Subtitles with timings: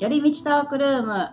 [0.00, 1.28] 寄り道トークルーム、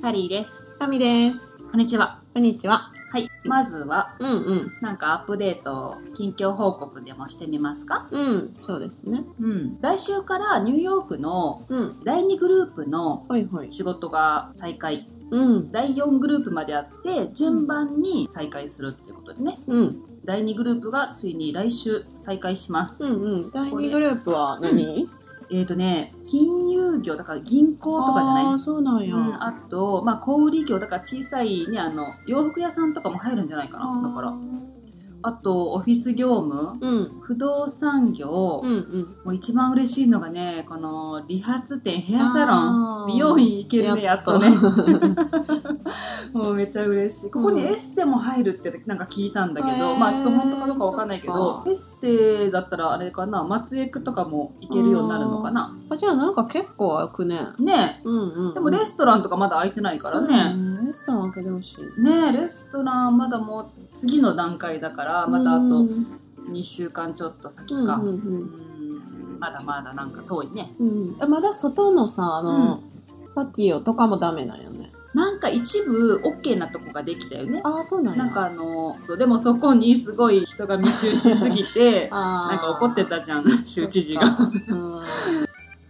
[0.00, 0.50] サリーです。
[0.78, 1.44] タミです。
[1.70, 2.22] こんにちは。
[2.32, 2.90] こんにちは。
[3.12, 3.28] はい。
[3.44, 4.72] まずは、うんうん。
[4.80, 8.08] なんかアップデート、近況報告でもしてみますか？
[8.10, 9.22] うん、そうですね。
[9.38, 9.78] うん。
[9.82, 12.00] 来週からニューヨークのうん。
[12.04, 13.72] 第2グループのはいはい。
[13.72, 15.06] 仕事が再開。
[15.30, 15.70] うん。
[15.70, 19.58] 第4グループまであって、順番に再開するっていうことでね。
[19.66, 20.02] うん。
[20.24, 23.04] 第2グループがついに来週再開します。
[23.04, 23.50] うんうん。
[23.50, 25.06] 第2グループは何？
[25.50, 28.46] えっ、とね、金融業、だから銀行とかじゃない？
[28.46, 29.14] ああ、そうなんや。
[29.14, 34.32] うん、あと、まあ、小売業だから小さいねあの洋服屋さんとかも入るんじゃないかなだから
[35.26, 37.20] あとオフィス業務うん。
[37.20, 39.02] 不動産業、うんうん。
[39.24, 44.48] もう一番嬉しいのがねこの理髪店ヘアサロン美容院行けるねやっとね
[46.32, 57.40] もうめっちゃ嬉しいここにうんエステも入るってなんか聞いたんだけど、へーまあちょっと本当かどうかわかんないけどそエステだったらあれかな松江区とかも行けるようになるのかなあ、じゃあなんか結構開くね。
[57.58, 58.54] ねうんうん。
[58.54, 60.86] でもレストランとかまだ開いてないからねだね。
[60.86, 62.02] レストラン開けてほしい。
[62.02, 66.06] ねえレストランまだもう次の段階だからまたあとうん。
[66.52, 68.16] 2週間ちょっと先うんか、ううん。
[68.16, 69.38] ん。
[69.40, 70.74] まだまだなんか遠いね。
[70.78, 71.16] うん。
[71.28, 72.80] まだ外のさ、あの、
[73.34, 74.92] パティオとかもダメなんよね。
[75.12, 77.60] なんか一部 OK なとこができたよね。
[77.64, 78.24] ああ、そうなんや。
[78.24, 84.22] なんかあのそうでもそこにすごい人が密集しすぎて なんか怒ってたじゃん州知事が。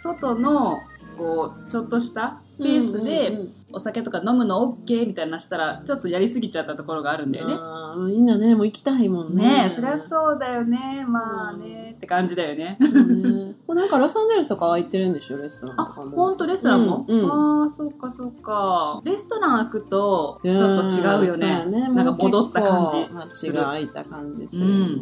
[0.03, 0.79] 外の
[1.19, 9.43] こうちょっとしたスペースうんうんでうんお酒とか飲むの OK みたいなしたらちょっとやりすぎちゃったところがあるんだよねあーみんなね、もう行きたいもんね。
[9.43, 13.55] ねえそりゃそうだよねまあね、って感じだよねそうね。
[13.67, 16.11] もうなんかロサンゼルスとか空いてるんでしょ、レストランとあ、かも。
[16.17, 17.31] ほんとレストランも、うんうん
[17.63, 19.01] ああ、そうかそうか。
[19.05, 21.59] レストラン開くと、ちょっと違うよね。
[21.59, 24.93] んそうやなんか戻った感じもう結構街が開いた感じするよね。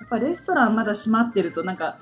[0.00, 1.96] やっぱレストランまだ閉まってると、なんか、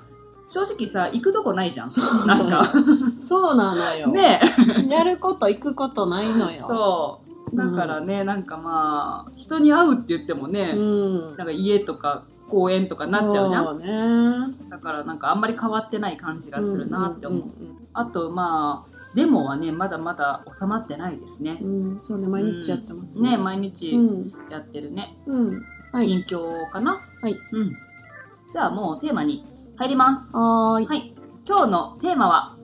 [0.51, 1.89] 正直さ、行くとこないじゃん。
[1.89, 2.73] そうなんか、
[3.19, 4.07] そうなのよ。
[4.07, 4.41] ね
[4.89, 6.65] やること行くことないのよ。
[6.67, 7.21] そ
[7.53, 7.55] う。
[7.55, 11.37] だからね、なんかまあ、人に会うって言ってもね、うん。
[11.37, 13.65] なんか家とか公園とかなっちゃうじゃん。
[13.65, 14.53] そうね。
[14.69, 17.39] だからなんかあんまり変わってない感じがするなって思う。
[17.41, 21.65] んあとまあ、デモはね、まだまだ収まってないですねう。
[21.65, 21.99] んうん。
[21.99, 23.37] そうね、毎日やってますね、ね。
[23.37, 24.33] 毎日うん。
[24.49, 25.17] やってるね。
[25.27, 25.65] うん。
[25.93, 26.07] はい。
[26.07, 26.99] 近況かな？
[27.21, 27.37] はい。
[27.53, 27.71] うん。
[28.51, 29.45] じゃあもうテーマに
[29.81, 30.29] 入ります。
[30.31, 30.73] は。
[30.73, 31.15] はい。
[31.43, 32.55] 今日のテーマは、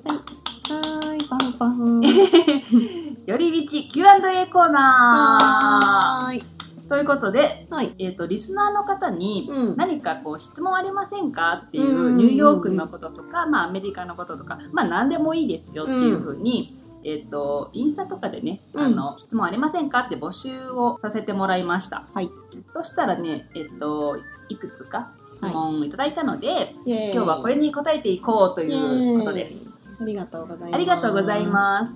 [0.69, 1.27] はーい。
[1.27, 2.01] パフパフ。
[3.25, 7.95] 寄り道 Q&A コーナはーということで、はい。
[7.97, 9.75] えっ、と、リスナーの方にうん。
[9.77, 11.63] 何かこう質問ありませんか？
[11.65, 22.05] っていうニューヨークのこととか、まあアメリカのこととか、まあ何でもいいですよっていうふうに、えっ、と、インスタとかでね、うんあの、質問ありませんかって募集をさせてもらいました。
[22.13, 22.29] はい。
[22.73, 24.19] そしたらね、えっ、と、
[24.49, 28.67] いくつか質問いただいたので、イエーイ今日はこれに答えていこうとい
[29.15, 29.73] うことです。
[30.01, 30.75] ありがとうございます。
[30.75, 31.93] ありがとうございます。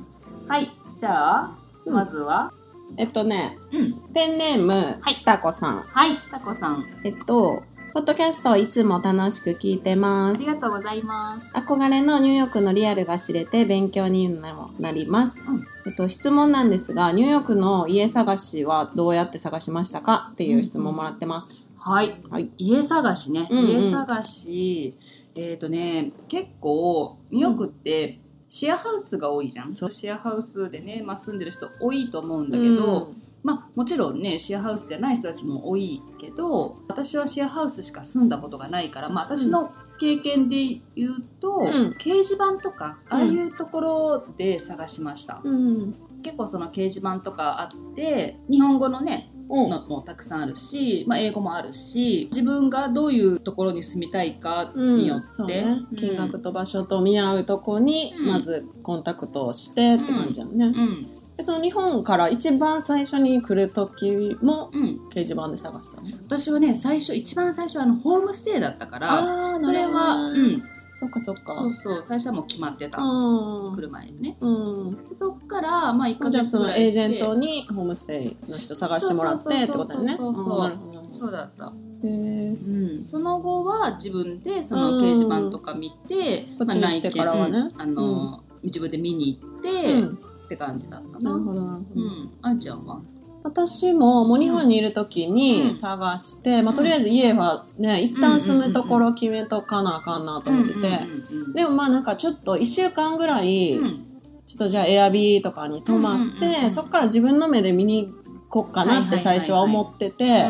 [0.47, 2.53] はい、じゃあ、うんまずは、
[2.97, 5.81] えっとね、うん、ペンネーム、はいスタコさん。
[5.81, 10.45] はい、ちさこさん、えっと、ポッドキャストをいつも楽しく聞いてますあり。
[10.45, 11.47] がとうございます。
[11.53, 15.35] 憧れのニューヨークのリアルが知れて勉強にもなります。
[15.45, 20.29] うんえっと、質問なんですが、ニューヨークの家探しはどうやって探しましたか？
[20.31, 21.61] っていう質問もらってます。
[21.79, 22.49] はい、はい。
[22.57, 24.97] 家探しね、うんうん家探し、
[25.35, 28.19] えっ、とね、結構、ニューヨークって、
[28.49, 29.69] シェアハウスが多いじゃん。
[29.71, 33.11] そうシェアハウスでね、まあ、住んでる人多いと思うんだけど、
[33.43, 41.95] まあ、もちろんねシェアハウスじゃない人たちも多いけど私はシェアハウスしか住んだことがないから、まあ、私の経験で言うと、ん。
[41.99, 45.53] 掲示板とかああいうところで探しました、うん。
[45.53, 45.95] うん。
[46.23, 49.69] 結構その掲示板とかあって日本語のねうん。
[49.69, 55.95] のもたくさんあるし、まあ、英語もあるし自分がどういうところに住みたいかによって、そうね、うん。
[55.95, 58.27] 金額と場所と見合うとこに、うん。
[58.27, 66.07] まずコンタクトをしてって感じやね、うんでその日本から一番最初に来る時もうん、掲示板で探したの？
[66.27, 70.63] 私はね最初一番最初はあのホームステイだったからああそれは、うん、
[70.95, 71.55] そっかそっか。
[71.55, 72.99] そうそう最初はもう決まってた。
[73.01, 74.37] あ来る前にね。
[74.39, 74.49] う
[74.91, 74.97] ん。
[75.17, 82.97] そっからまあ1ヶじゃあそのエージェントににホームステイの人探してもらってってことだよねそうそうそうそうあーなるほどなるほそうだった、どへー。
[82.97, 87.57] うん、その後は自分でその掲示板とか見て、こっちに来てからはね。
[87.57, 87.81] うん。
[87.81, 90.19] あの、自分で見に行って、うん
[90.53, 91.31] って感じだったな。
[91.31, 92.31] なるほどなるほど、うん。
[92.41, 93.01] あんちゃんは？
[93.43, 95.33] 私ももう日本にいる時うん。
[95.33, 104.05] に探して、まあ、とりあえず家はね一旦住むところ決めとかなあかんなと思ってて、うんうんうんうんでもまあなんかちょっと1週間ぐらい、うん。
[104.45, 108.11] ちょっとじゃあエアビーとかに泊まって、うんうんうんうんそっから自分の目で見に
[108.49, 110.49] 行こうかなって最初は思ってて、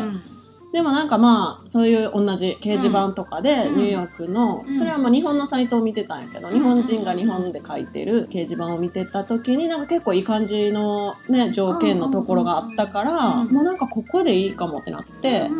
[0.72, 3.76] でもなんかまあそういう同じ掲示板とかでうん。
[3.76, 4.74] ニューヨークの、うん。
[4.74, 6.52] それはまあ日本のサイトを見てたんやけど、ん。
[6.52, 13.48] 日本人が日本で書いてる掲示板を見てた時になんか結構いい感じのね条件のところがあったから、うん。
[13.48, 15.50] もうなんかここでいいかもってなって。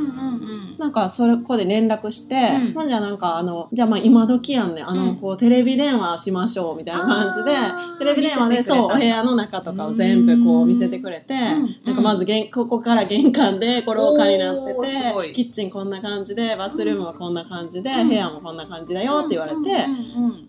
[0.82, 2.75] なんかそれこで連絡して、うん。
[2.75, 5.17] まあじゃあなんかあの、じゃあまあ今時やんね、あの、うん。
[5.17, 7.52] こうテレビ電話しましょうみたいな感じで
[8.00, 11.69] テレビ電話でそう、お部屋の中とかを全部こう見せてくれて、ん。
[11.84, 18.08] なんかまず玄ここから玄関でこ廊下になってて、キッチンこんな感じで、バスルームはこんな感じで、うん。
[18.08, 19.87] 部屋もこんな感じだよって言われて、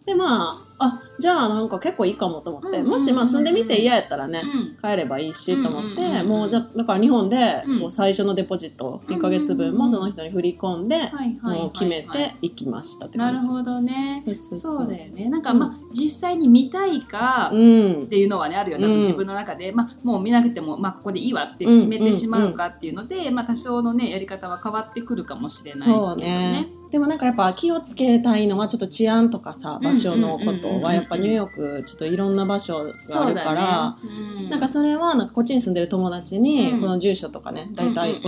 [0.04, 4.78] でまあ、あ、じゃあなんか結構いいかもと思って、うんもしまあ住んでみて嫌やったらね、うん。
[4.82, 7.80] 帰ればいいしと思って、もうじゃあだから日本でうん。
[7.82, 11.12] こう最初のデポジット1ヶ月分もその人に振り込んで、
[11.42, 13.48] もう決めて行きましたって感じ。
[13.48, 14.20] なるほどね。
[14.24, 14.76] そうそうそう。
[14.78, 15.30] そうだよね。
[15.30, 18.02] なんかまあ実際に見たいかうん。
[18.04, 18.06] っ。
[18.06, 19.00] ていうのはねあるよね、うん。
[19.02, 26.70] 自分の中で、まあ、もう見なくても、まあ、ここでいいわって決めてしまうかっていうので、まあ、多少のねやり方は変わってくるかもしれないけどそうね。
[26.94, 31.50] でもなんかやっぱ気をつけたいのはちょっと治安とかさ、場所のことはやっぱニューヨー
[31.80, 34.10] クちょっといろんな場所があるから、ね。
[34.42, 34.50] うん。
[34.52, 36.82] なんかそれはなんかこっちに住んでる友達にうん。
[36.82, 38.22] この住所とかね、大体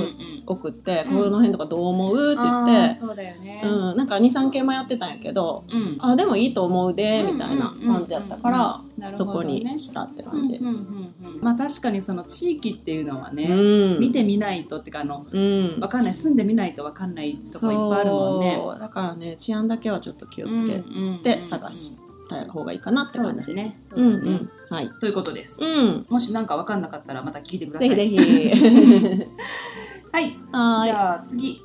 [0.48, 2.34] 送って、うんこの辺とかどう思う？
[2.34, 5.98] って言あって、ーそうだよね、うん、なんか2、3件迷ってたんやけど、うん。
[6.00, 8.50] あ、でもいいと思うで、みたいな感じやったか
[9.00, 10.60] ら、そこにしたって感じ。
[11.40, 14.00] まあ確かにその地域っていうのはね、うん。
[14.00, 15.78] 見てみないとってかあのうん。
[15.80, 18.55] わかんない住んでみないとわかんないとこいっぱいあるもんね。
[18.56, 20.84] そうだからね治安だけはちょっと気をつけ
[21.24, 21.98] て探し
[22.28, 23.78] た方がいいかなって感じ、ね。
[24.70, 25.64] はいということです。
[25.64, 27.90] うんもし何かわかんなかったらまた聞いてください。
[27.90, 29.26] ぜひぜひ
[30.12, 30.38] はい。
[30.52, 31.62] はじゃあ次、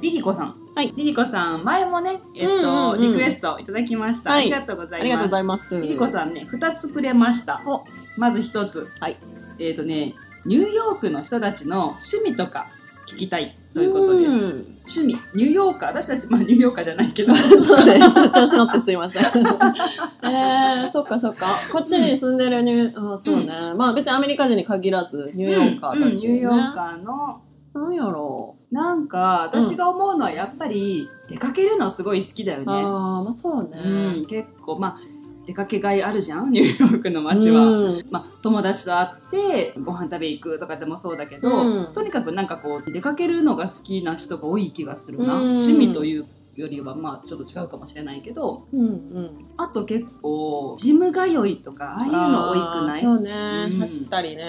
[0.00, 0.54] リリコさん。
[0.74, 4.30] はいリリコさん、前もね、えっと、リクエストいただきました。
[4.30, 5.00] はいありがとうございます。
[5.00, 7.84] いありがとうございますリリコさんね、2つくれましたお。
[8.16, 8.88] まず1つ。
[9.00, 9.16] はい
[9.58, 10.14] えっ、とね、
[10.46, 12.68] ニューヨークの人たちの趣味とか
[13.06, 17.32] 聞きたいということで趣味、ニューヨーカー、私たち、まあニューヨーカーじゃないけど。
[17.34, 19.22] そうね、ちょ調子乗ってすいません。
[20.28, 21.46] えー、そっかそっか。
[21.72, 23.72] こっちに住んでるニュー、あそうね。
[23.76, 27.40] まあ別にアメリカ人に限らず、ニューヨーカーたち、ねうんニューヨーカーの、
[27.72, 28.74] なんやろう。
[28.74, 32.64] なんか、私が思うのはやっぱり、出かけるのすごい好きだよね。
[32.68, 33.80] ああ、まあそうね。
[33.84, 34.98] うん、結構、まあ、
[35.46, 36.50] 出かけがいあるじゃん？
[36.52, 37.62] ニューヨークの街は。
[37.66, 38.04] うん。
[38.10, 41.92] まあ、友達と会ってご飯食べ行くとかでもそうだけど、うん。
[41.92, 45.42] とにかくなんかこう出かけるのが好きな人が多い気がするな、うん。
[45.52, 46.26] 趣味という
[46.56, 48.66] よりはまあちょっと違うかもしれないけど。
[48.72, 49.30] うんうん。
[49.56, 53.02] あと結構ジム通いとかああいうの多いくない？
[53.02, 53.78] そうね、うん。
[53.78, 54.44] 走ったりね。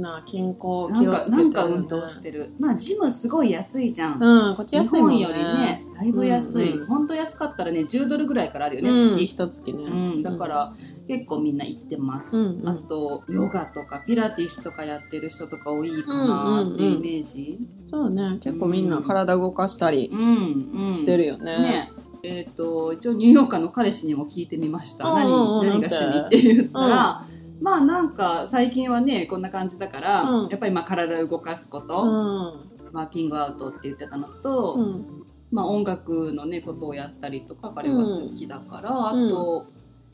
[0.00, 1.42] な健康なんか気をつけてる、ね。
[1.42, 2.54] なんか運動してる。
[2.58, 5.18] まあジムすごい安いじゃん、うん、こっち安いもんね。
[5.18, 6.86] 日本よりねだいぶ安い、うんうん。
[6.86, 9.84] 本当安かったらね10ドルぐらいからあるよね、うん、月、一月ね。
[9.84, 10.74] うん、だから
[11.08, 12.68] 結構みんな行ってます、うんうん。
[12.68, 17.58] あとヨガとかピラティスとかやってる人とか多いかなっていうイメージ。
[17.86, 20.10] そうね、結構みんな体動かしたり
[20.92, 21.58] してるよね。
[21.58, 21.92] ね。
[22.24, 27.24] えっ、と一応ニューヨーカーの彼氏にも聞いてみました、何何が趣味って言ったら、
[27.64, 30.48] まあなんか最近はねこんな感じだから、うん。
[30.50, 32.92] やっぱりまあ体を動かすこと、うん。
[32.92, 35.24] ワーキングアウトって言ってたのと、うん。
[35.50, 39.26] まあ、音楽のねことをやったりとか彼は好きだから、うん。
[39.26, 39.66] あと、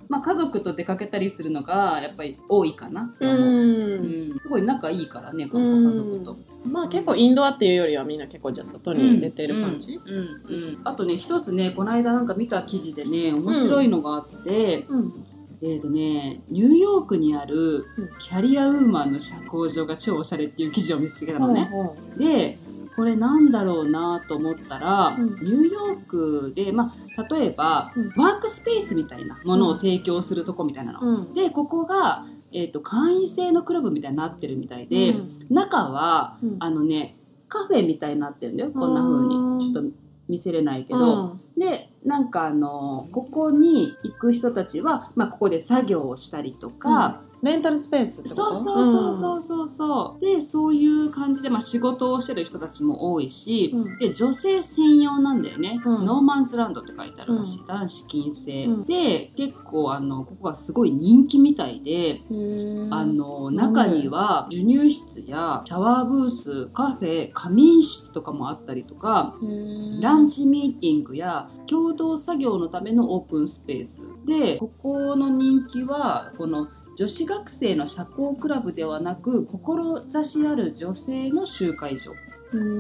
[0.08, 4.04] まあ、家族と出かけたりするのがやっぱり多いかなって思う、うん。
[4.04, 4.38] うん。
[4.40, 6.38] すごい仲いいからねこの家族と。
[6.70, 10.14] まあ結構インドアっていうよりはみんな結構じゃあ外に出てる感じ、うん。
[10.14, 10.64] うん。
[10.66, 10.80] うん。
[10.84, 15.26] あとね一つねこの間なんか見た記事でね面白いのがあって、うん
[15.62, 18.10] えーとね、ニューヨークにあるうん。
[18.18, 21.66] キャリアウーマンの社交場が超おしゃれっていう記事を見つけたのね。
[21.66, 22.58] ほうで
[22.96, 25.26] これなんだろうなと思ったら、うん。
[25.34, 28.08] ニューヨークで、まあ、例えば、うん。
[28.22, 31.00] ワークスペースみたいなものを提供するとこみたいなの。
[31.00, 31.34] うん。
[31.34, 35.46] でここが、えー、と会員制のクラブみたいになってるみたいで、うん。
[35.50, 36.56] 中はうん。
[36.58, 37.16] あのね
[37.48, 38.70] カフェみたいになってるんだよ。
[38.70, 39.20] こんな風う
[39.56, 39.90] んにちょっと
[40.28, 41.40] 見せれないけうど、ん。
[41.58, 48.54] でなんかあのここに行く人たちは、まあ、ここで作業をしたりとか、レンタルスペースってこと？
[48.54, 53.98] そうそうそうそうそうそう、でそういう感じで、まあ、仕事をしてる人たちも多いし、うん。
[53.98, 56.04] で女性専用なんだよね、うん。
[56.04, 58.84] No Man's Land って書いてあるらしい、う男子禁制、うん。
[58.84, 62.94] で結構あのここがすごい人気みたいで、うん。
[62.94, 70.00] あの中には授乳室やシャワーブースカフェ仮眠室とかもあったりとかうん。
[70.00, 74.00] ランチミーティングや共同作業のためのオープンスペース。
[74.26, 76.68] でここの人気はこの
[77.00, 82.12] 女子学生の社交クラブではなく志ある女性の集会所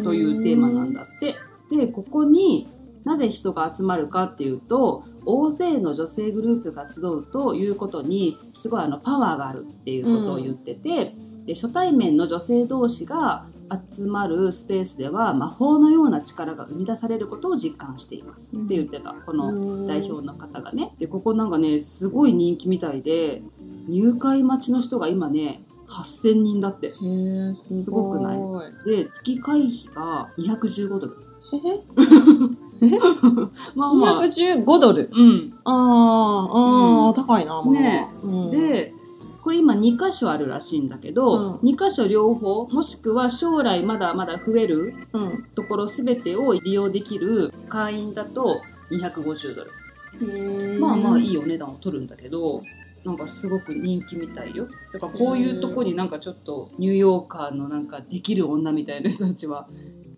[0.04, 1.36] というテーマなんだって。
[1.70, 2.68] でここに
[3.04, 11.14] なぜ人が集まるかっていうと大勢の女性グループが集うということにすごいあのパワーがあるっていうことを言ってて、
[11.46, 13.46] で初対面の女性同士が
[13.96, 18.64] 集まるスペースでは魔法のような力が生み出されることを実感しています、うん。
[18.66, 20.94] って言ってたこの代表の方がね。
[20.98, 23.42] でここなんかねすごい人気みたいで
[23.90, 26.88] 入会待ちの人が今ね8000人だって。
[26.88, 27.84] へえすごい。
[27.84, 28.40] すごくない？
[28.86, 31.16] で月会費が215ドル。
[31.52, 31.82] え
[33.74, 34.22] まあまあ。
[34.22, 35.10] 215ドル？
[35.12, 35.52] うん。
[35.64, 37.14] あーあー、うん。
[37.14, 37.80] 高いなまだ。
[37.80, 38.94] ねうん、で
[39.42, 41.68] これ今2箇所あるらしいんだけど、うん。
[41.68, 45.44] 2箇所両方もしくは将来まだまだ増えるうん。
[45.56, 48.60] ところ全てを利用できる会員だと
[48.92, 49.70] 250ドル。
[50.80, 52.62] まあまあいいお値段を取るんだけど
[53.04, 54.68] なんかすごく人気みたいよ。
[54.92, 59.68] だからこういうとこになんかちょっとニューヨーカーのなんかできる女みたいな人たちは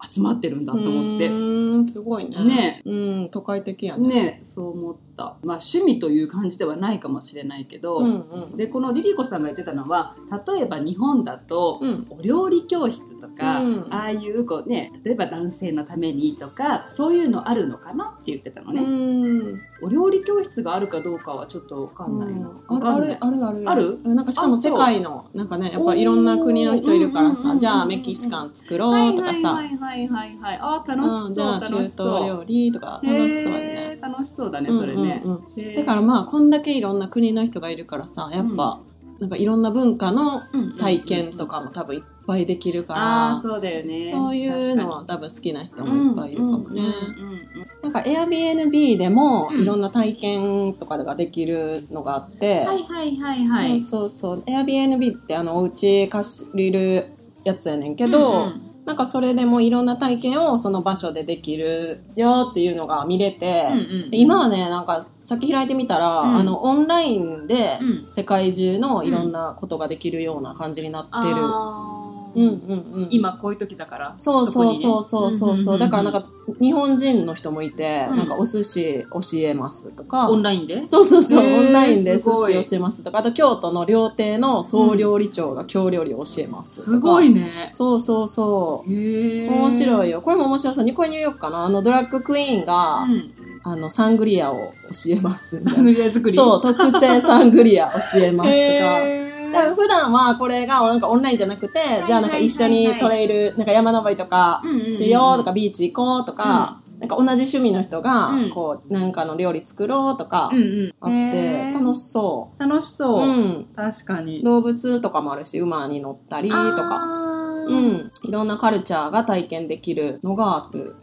[0.09, 1.29] 集まってるんだと思って。
[1.29, 2.45] うーんすごいね。
[2.45, 2.83] ね。
[2.85, 4.09] うん都会的やね。
[4.09, 8.57] ねそう思ったまあ趣味という感じではないかもしれないけど、うんうん。
[8.57, 10.17] でこのリリコさんが言ってたのは
[10.47, 12.07] 例えば日本だと、うん。
[12.11, 13.87] お料理教室とか、うん。
[13.91, 19.61] ああいうこうね例えば男性のためにとかそういうのあるのかなって言ってたのうね、ん。
[19.83, 23.71] お料理教室があるかどうかはちょっとわかんないな、あるあるある。
[23.71, 23.99] ある？
[24.05, 29.55] なんかしかも世界のなんかねやっぱいろんな国の人いるからさじゃあメキシカン作ろうとかさ。
[29.55, 30.59] はいはいはいはいはい。
[30.61, 33.99] あー楽しそう、うんじゃあ楽中東料理とか楽しそうやね。
[34.01, 35.35] 楽しそうだねそれね、うんうん。
[35.35, 38.81] うんだからまあこんだけいろんな国の人がいるからさやっぱ、
[39.21, 40.43] なんかいろんな文化の
[40.79, 44.11] 体験とかも多分いっぱいできるから、ああそうだよね。
[44.11, 46.83] そういうのは多分好きな人もいっぱいいるかもね。
[46.83, 47.43] うんうんうんうん
[47.83, 49.63] なんか Airbnb でもうん。
[49.63, 53.81] いろんな体験とかができるのがあって、はいはいはいはい。
[53.81, 54.45] そうそうそう。
[54.47, 57.07] Airbnb ってあのお家貸りる
[57.45, 66.37] やつやねんけど、うんうんなんかそれでもいろんな体験をその場所でできるよっていうのが見れて、うんうんで今はねなんかさっき開いてみたら、うん。
[66.37, 68.09] あのオンラインでうん。
[68.13, 71.37] 世界中のいろんなことができるような感じになってる。
[71.39, 72.02] あー
[72.35, 74.13] うんうんうん、今こういう時だから。
[74.17, 76.29] そうそうそうそうそうそう、だからなんかか
[76.61, 78.17] 日本人の人もいて、うん。
[78.17, 80.87] なんかお寿司教えますとか、オンラインで？
[80.87, 83.19] そうそうそう、オンラインで寿司教えますとか。
[83.19, 86.91] あと京都の料亭の総料理長が京料理教えますとか。
[86.93, 87.71] すごいね。
[87.73, 88.91] そうそうそう。
[88.91, 90.17] 面白いよ。
[90.17, 90.85] よこれも面白そう。
[90.85, 91.65] にこれニューヨークかな。
[91.65, 93.33] あのドラッグクイーンが、うん。
[93.65, 96.37] あのサングリアを教えますサングリア作り？
[96.37, 104.93] そう特製サングリア教えますとかだから普段はこれがなんかオンラインじゃなくて、じゃあなんか一緒にトレイル、なんか山登りとかうんうんうん。
[104.93, 110.95] しようとか、ビーチ行こうとか、なんか同じ趣味の人がうん、こう、なんかの料理作ろうとかうんうん。
[111.01, 112.51] あって、楽ししそ。
[112.59, 113.27] 楽しそう。
[113.27, 113.67] う、うん。
[113.75, 114.43] 確かに。
[114.43, 117.32] 動物とかもあるし、馬に乗ったりとか。
[117.67, 118.13] かうん。
[118.25, 120.97] いろんなカルチャーが体験できるのがある。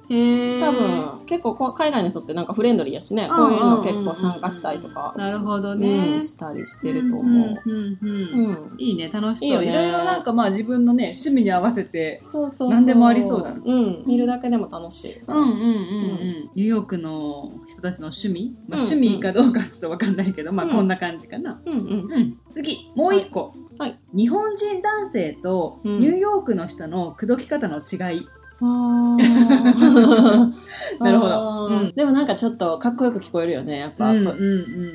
[0.60, 7.62] 多分、結構海外の人ってなんかフレンドリーやしね、うんこういうの結構参加したりとか、なるほどうね、ん、したりしてると思う。
[7.66, 8.76] うん。
[8.78, 12.70] いいね楽しそういいよねろいろなんかまあ自分のね趣味に合わせてそうそう。
[12.70, 14.04] 何でもありそうだねうん。
[14.08, 15.16] 見るだけでも楽しい。
[15.28, 22.12] うんうんうんうんニューヨークの人たちの趣味、まあ、うん趣味かどうかちょっとわかんないけど、まあうんこんな感じかな、うんうん。
[22.12, 24.00] うん、次もう一個、はい。
[24.14, 26.02] 日本人男性とうん。
[26.02, 28.28] ニューヨークの人の口説き方の違い、
[28.62, 29.24] あー。
[31.00, 31.68] なるほど。
[31.68, 31.94] うん。
[31.96, 33.78] でもなんかちょっとかっこよく聞こえるよね。
[33.78, 34.32] やっぱ、うんうんう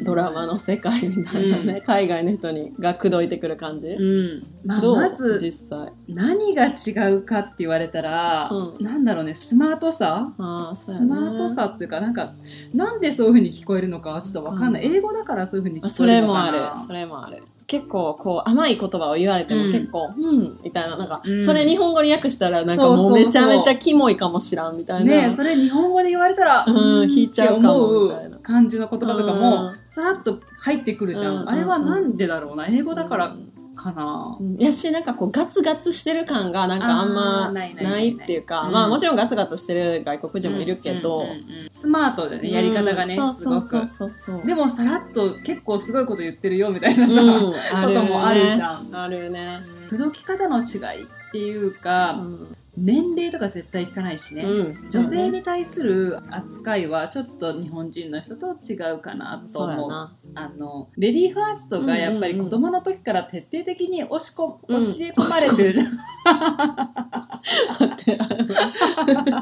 [0.03, 0.05] ん。
[0.05, 4.43] ドラマの世界みたいなね、海外の人にが口説いてくる感じ、うん。
[4.67, 5.91] まあ、まず実際。
[6.07, 8.85] 何が違うかって言われたら、うん。
[8.85, 9.35] なんだろうね。
[9.35, 10.35] スマートさ？
[10.39, 10.75] ね。
[10.75, 12.29] スマートさっていうかなんか
[12.75, 14.95] なんでそういうふうに聞こえるのかはちょっとわかんない、うん。
[14.95, 16.59] 英語だからそういうふうに聞こえるのれもある。
[16.59, 19.73] かなそれもある結構こう甘い言葉を言われてもうん。
[19.73, 21.43] 結構うん、みたいななんか、うん。
[21.43, 28.39] それ日本語に訳したらなんかもうめちゃめちゃキモいかもしらんみたいな、ねえそれ日本語で言われたら、うん引いちゃうかもみたいな。
[28.39, 29.79] 感じの言葉とかも、うん。
[29.91, 31.49] さらっと入ってくるじゃん、うん。
[31.49, 32.67] あれはなんでだろうな。
[32.69, 34.57] 英語だからうんかな、うん。
[34.57, 38.73] やしなんかこうガツガツしてる感がなんかあんあまーないっていうか、うん。
[38.73, 41.69] まあもちろんガツガツしてる外国人もいるけど、うんうんうんうん。
[41.71, 44.37] スマートでねやり方がね、うんすごくそうそうそう。
[44.37, 47.55] そうでもさらっと結構すごいこと言ってるよみたいなさ、うん、こ
[47.93, 48.89] ともあるじゃん。
[48.93, 49.61] あるね。
[49.89, 59.91] 口説き方の違いっていうか、うん年齢とか絶対聞かないしね、うん女性に対する扱いはちょっと日本人の人と違うかなと思う。
[59.91, 60.17] な。
[60.35, 65.99] あのレディーファーストがやっぱり子供の時から徹底的に押しこ、うん教え込まれてるじゃん。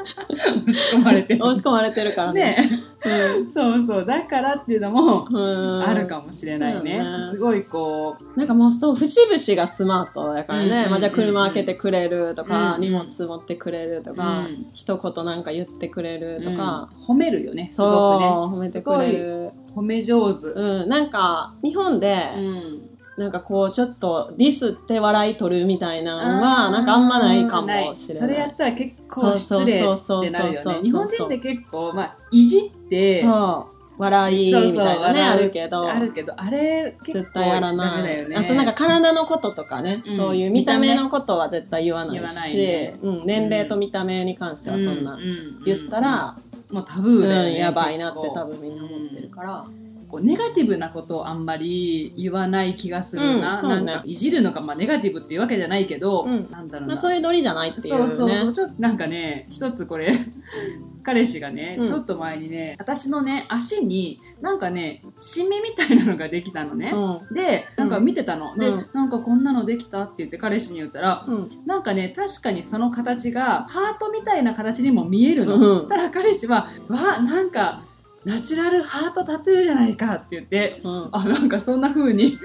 [0.69, 1.45] 押し込まれてる。
[1.45, 2.57] 押し込まれてるからね。
[3.05, 6.99] ね、そうそうだからっていうのもうんあるかもしれないね。
[6.99, 10.83] うんすごいこうなんかもうそう、節々がスマートだからね。
[10.85, 18.27] うんまあじゃあ車開けてくれるとか、うん荷物持ってくれるとか、うん一言なんか言ってくれるとか、うん褒めるよねすごくね。
[18.29, 19.51] 褒めてくれる。
[19.75, 20.49] 褒め上手。
[20.49, 28.29] うん、なんか、日本で、うんなんかこう、ちょっとディスって笑い取るみたいなのは、なんかあんまないかもしれない。
[28.29, 30.81] それやったら結構失礼ってなるよそうそうそうそうね。
[30.83, 33.73] 日本人って結構、まあ、いじって、そう。
[33.99, 35.89] 笑いみたいなね、あるけど。
[35.89, 38.03] あるけど、あれ絶対やらダない。
[38.03, 38.37] メだよね。
[38.37, 45.19] あとなんか体のこととかね、うんそういう見た目のことは絶対言わないし、ねうん、年齢と見た目に関してはそんな、
[45.65, 46.37] 言った、ら、
[46.71, 47.59] もうタブうんーだよね。
[47.59, 49.65] やばいなって多分みんな思ってるから。
[50.13, 56.51] こうネガティブなことをあんまり言わない気がするな,、うんなんかいじるのがまあネガティブっていうわけじゃないけど、うん。
[56.51, 58.11] なんだろうな、まあ、そういうノリじゃないっていうそうね。
[58.11, 58.53] そうそう。
[58.53, 60.13] ちょっとなんかね一つこれ
[61.03, 61.87] 彼氏がね、うん。
[61.87, 66.93] ちょっと前にね私のね足になんかねシミみたいなのができたのね、
[67.35, 68.87] でなんか見てたの、でうん。
[68.93, 71.35] なんかこんなのできたって言って彼氏に言ったらうん。
[71.37, 71.51] うん。
[71.65, 75.89] なんかね確かにその形がハートみたいな形にも見えるの、うん。
[75.89, 77.81] ただ彼氏は「わなんか
[78.25, 81.09] ナチュラルハートタトゥーじゃないか」って言ってうん。
[81.13, 82.39] あなんかそんな風に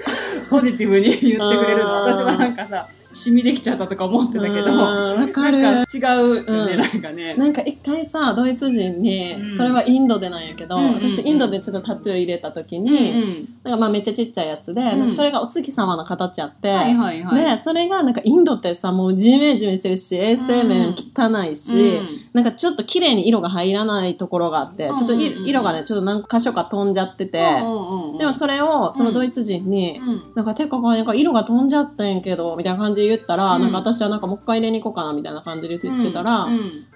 [0.50, 5.58] ポジティブに言ってくれるのうん私はなんかさシミできちゃったとか思ってたけど、うんわかる。
[5.58, 6.78] なんか違うよね、うん。
[6.78, 7.34] なんかね。
[7.34, 9.56] なんか一回さ、ドイツ人に、うん。
[9.56, 11.10] それはインドでなんやけど、うんうんうん。
[11.10, 14.98] 私インドでちょっとタトゥー入れた時うんに、なんかまあめっちゃちっちゃいやつで、ん。
[14.98, 17.56] なんかそれがお月様の形あって、はいはいはい。
[17.56, 22.08] で、それがなんかインドってさ、もうジメジメしてるし、衛生面汚いし、うん。
[22.34, 30.22] なんかちょっと綺麗に色が入らないところがあって、ちょっと色がね、ちょっと何箇所か飛んじゃってて、うんうんうんでもそれをそのドイツ人に、うん。
[30.34, 33.62] なんか、てか、なんか色が飛んじゃったんやけど、みたいな感じで言ったら、うん。
[33.62, 36.86] なんか私はなんかもう一回入れに行こうかな、みたいな感じで言ってたら、うん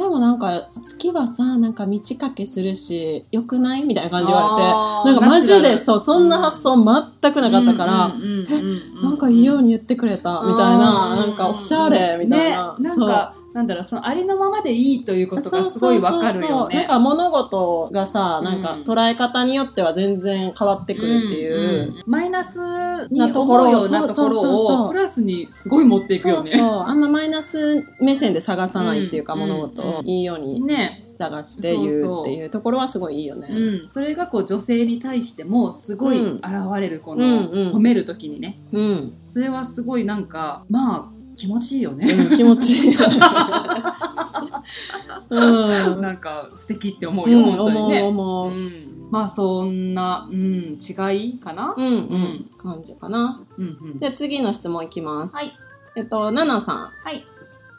[0.00, 6.74] でもなんか、月はさ、なんか満ち欠けするし、良くないみたいな感じで言われて、なんかマジで、そう、そんな発想
[7.20, 12.76] 全くなかったから、うんうんうんうん なんかいいように言ってくれた、みたいな、うんなんかおしゃれ、みたいな。
[12.78, 16.76] ね、なんか、なんだろう、そのありのままでいいということがすごいわかるよね。
[16.76, 21.92] なんか物事がさ、なんかうん捉え方によっては全然変わってくるっていう。
[21.92, 21.98] ん。
[21.98, 22.02] ん。
[22.06, 24.86] マイナスになところ思うようなとこそうそうそうろそう。
[24.86, 26.50] をプラスにすごい持っていくよね。
[26.50, 26.68] そうそう。
[26.86, 29.40] あんまマイナス目線で探さないっていうか、うん。
[29.40, 30.02] 物事を。
[30.04, 33.48] いいようにね、探して言うっていうところはすごいいいよね。
[33.50, 36.36] うん、それがこう女性に対してもすごいうん。
[36.36, 36.44] 現
[36.80, 37.72] れるこうんのうん。
[37.72, 39.12] 褒めるときにね、うん。
[39.32, 42.12] それはすごいなんかまあ気持ちいいよね。
[42.12, 42.94] うん、気持ちいい。
[45.30, 46.00] うん。
[46.02, 48.02] なんか素敵って思うよ、うん、思う本当にね。
[48.02, 48.50] 思う。
[48.50, 53.40] うん、まあそんな、うん、違いかな、うん、うん、感じかな。
[53.56, 55.34] うんうんで、次の質問いきます。
[55.34, 55.52] はい。
[55.96, 56.76] えっと、ナナさん。
[57.02, 57.24] はい。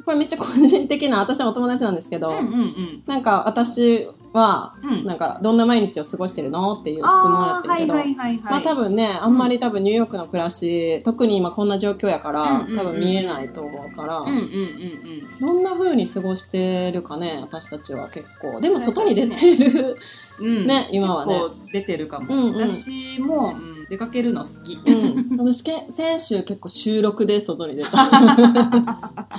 [0.05, 3.03] これめっちゃ個人的な、私のお友達なんですけど、うんうんうん。
[3.05, 5.03] なんか私は、うん。
[5.03, 12.77] なんかどんな毎日を過ごしてるのっていう質問やってるけど、はいはいはいはい、まあ多分ね、あんまり多分ニューヨークの暮らし、特に今こんな状況やから、うんうんうん。
[12.77, 15.39] 多分見えないと思うから、うんうんうんうん。
[15.39, 18.61] どんな風に過ごしてるかね、私たちは結構。
[18.61, 19.97] でも外に出てる、
[20.39, 21.39] うん、ね今はね。
[21.71, 22.67] 出てるかも、うんうん。
[22.67, 27.91] 私も、うん、出かけるの好き、うん、私け先週結構収録で外に出た。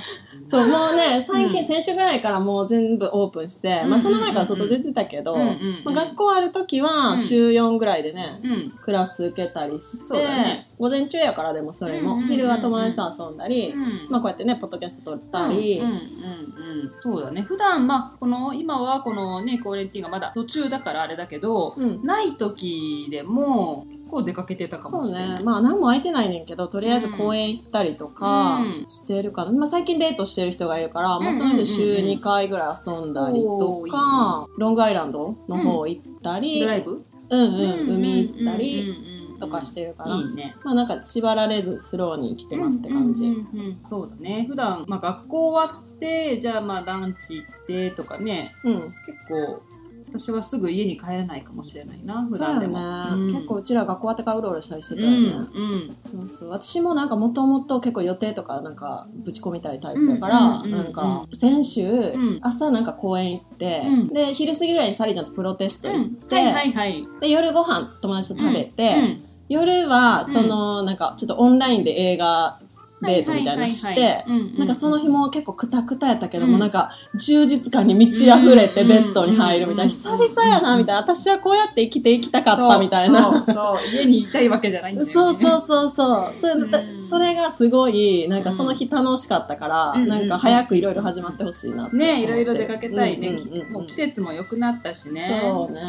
[0.53, 1.65] そう、もうね、最近、うん。
[1.65, 6.85] 先週ぐらいからもう全部オープンして、まあその前から外出てたけど、まあ、学校ある時うん。
[6.85, 8.69] は週4ぐらいでね、うん。
[8.69, 14.07] クラス受けたりして、午前中やからでもそれも、昼は友達と遊んだり、うん。
[14.11, 17.41] まあこうやってね、ポッドキャスト撮ったり、うんうんうんうん、そうだね。
[17.41, 22.03] 普段まあこの今はこのねコーレンティーンがまだ途中だからあれだけど、うん。
[22.03, 25.37] ない時でも結構出かけてたかもしれない。
[25.39, 25.43] ね。
[25.43, 28.87] まあ何も空いてないねんけど、とりあえず公園行ったりとかうん。
[28.87, 29.51] してるかな。
[29.51, 37.05] まあ最近デートしてる人がいるから、まあその人で週2回ぐらい遊んだりとか、ロングアイランドの方行ったり、ドライブ？
[37.29, 40.55] うんうん、海行ったりりとかしてるから、いいね。
[40.63, 43.25] まあなんか縛られずスローに生きてますって感じ。
[43.25, 43.79] うんうんうんうん。
[43.83, 44.45] そうだね。
[44.47, 48.53] 普段まあ学校終わってじゃあまあランチ行ってとかね。
[48.63, 48.73] うん。
[49.05, 49.61] 結構
[50.13, 55.49] 私はすぐ家に帰れないかもしれないな普そうや段でもね、結構うちら学校終わってからうろうろしたりしてうんたよね。
[55.53, 55.95] うん。
[55.99, 56.49] そうそう。
[56.49, 60.71] 私もなんかもともと結構予定とかなんかぶち込みたいタイプだから、うんうんうんうん。
[60.71, 62.39] なんか先週、ん。
[62.41, 64.07] 朝なんか公園行って、うん。
[64.09, 66.45] で、昼過ぎぐらいにサリちゃんとプロテストう行って、ん。
[66.45, 67.07] はいはいはい。
[67.19, 69.25] で、夜ご飯友達と食べて、うん。
[69.49, 72.59] 夜はその、なんかちょっとオンラインで映画
[73.03, 74.25] デートみたいなのして、
[74.57, 83.23] なんかその日も結構クタクタやったけども、うんなんか充実感に満ち溢れてベッドに入るみたいな、うん久々やなみたいな、私はこうやって生きていきたかったみたいな。
[83.23, 83.95] そうそうそう。
[83.95, 85.13] 家にいたいわけじゃないんだよね。
[85.13, 86.35] そうそうそうそう。
[86.35, 87.09] それうん。
[87.09, 90.07] それがすごい、なんかその日楽しかったから、うん。
[90.07, 93.37] なんか早くいろいろ始まってほしいなってねいろいろ出かけたいね、
[93.71, 95.41] もう季節も良くなったしね。
[95.43, 95.81] そうね。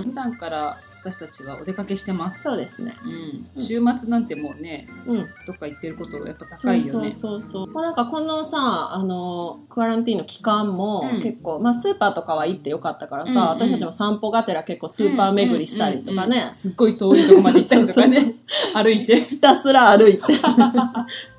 [0.00, 0.02] ん。
[0.04, 2.44] 普段から私たちはお出かけしてます。
[2.44, 2.94] そうですね。
[3.04, 5.26] うん、週末なんてもうね、うん。
[5.46, 7.10] どっか行ってることやっぱそうそう高いよね。
[7.10, 7.66] そうそう。
[7.72, 18.34] まあなんかこのさ、あの、クアランティーンの期間もうん結構、まあスーパーとかは行ってよかったからさ、うんうん私たちも散歩がてら結構スーパー巡りしたりとかねうんうんうん、すっごい遠いとこまで行ったりとかね、
[18.74, 19.20] 歩いて。
[19.22, 20.22] ひたすら歩いて。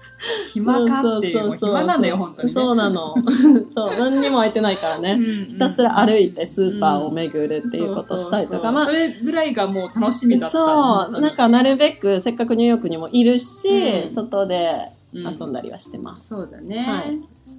[0.52, 2.54] 暇かっていう、暇なんだよ、本当にね。
[2.54, 3.16] そうなの。
[3.76, 5.14] そう、何にも空いてないからね。
[5.14, 10.58] うんひたすら歩いてスーパーを巡るっていうことをしたりとか、まあそれぐらいがもう楽しみだった。
[11.10, 16.30] そう、なんかなるべくせっかくニューヨークにもいるし、うん外でうん遊んだりはしてます。
[16.30, 16.80] そうだね。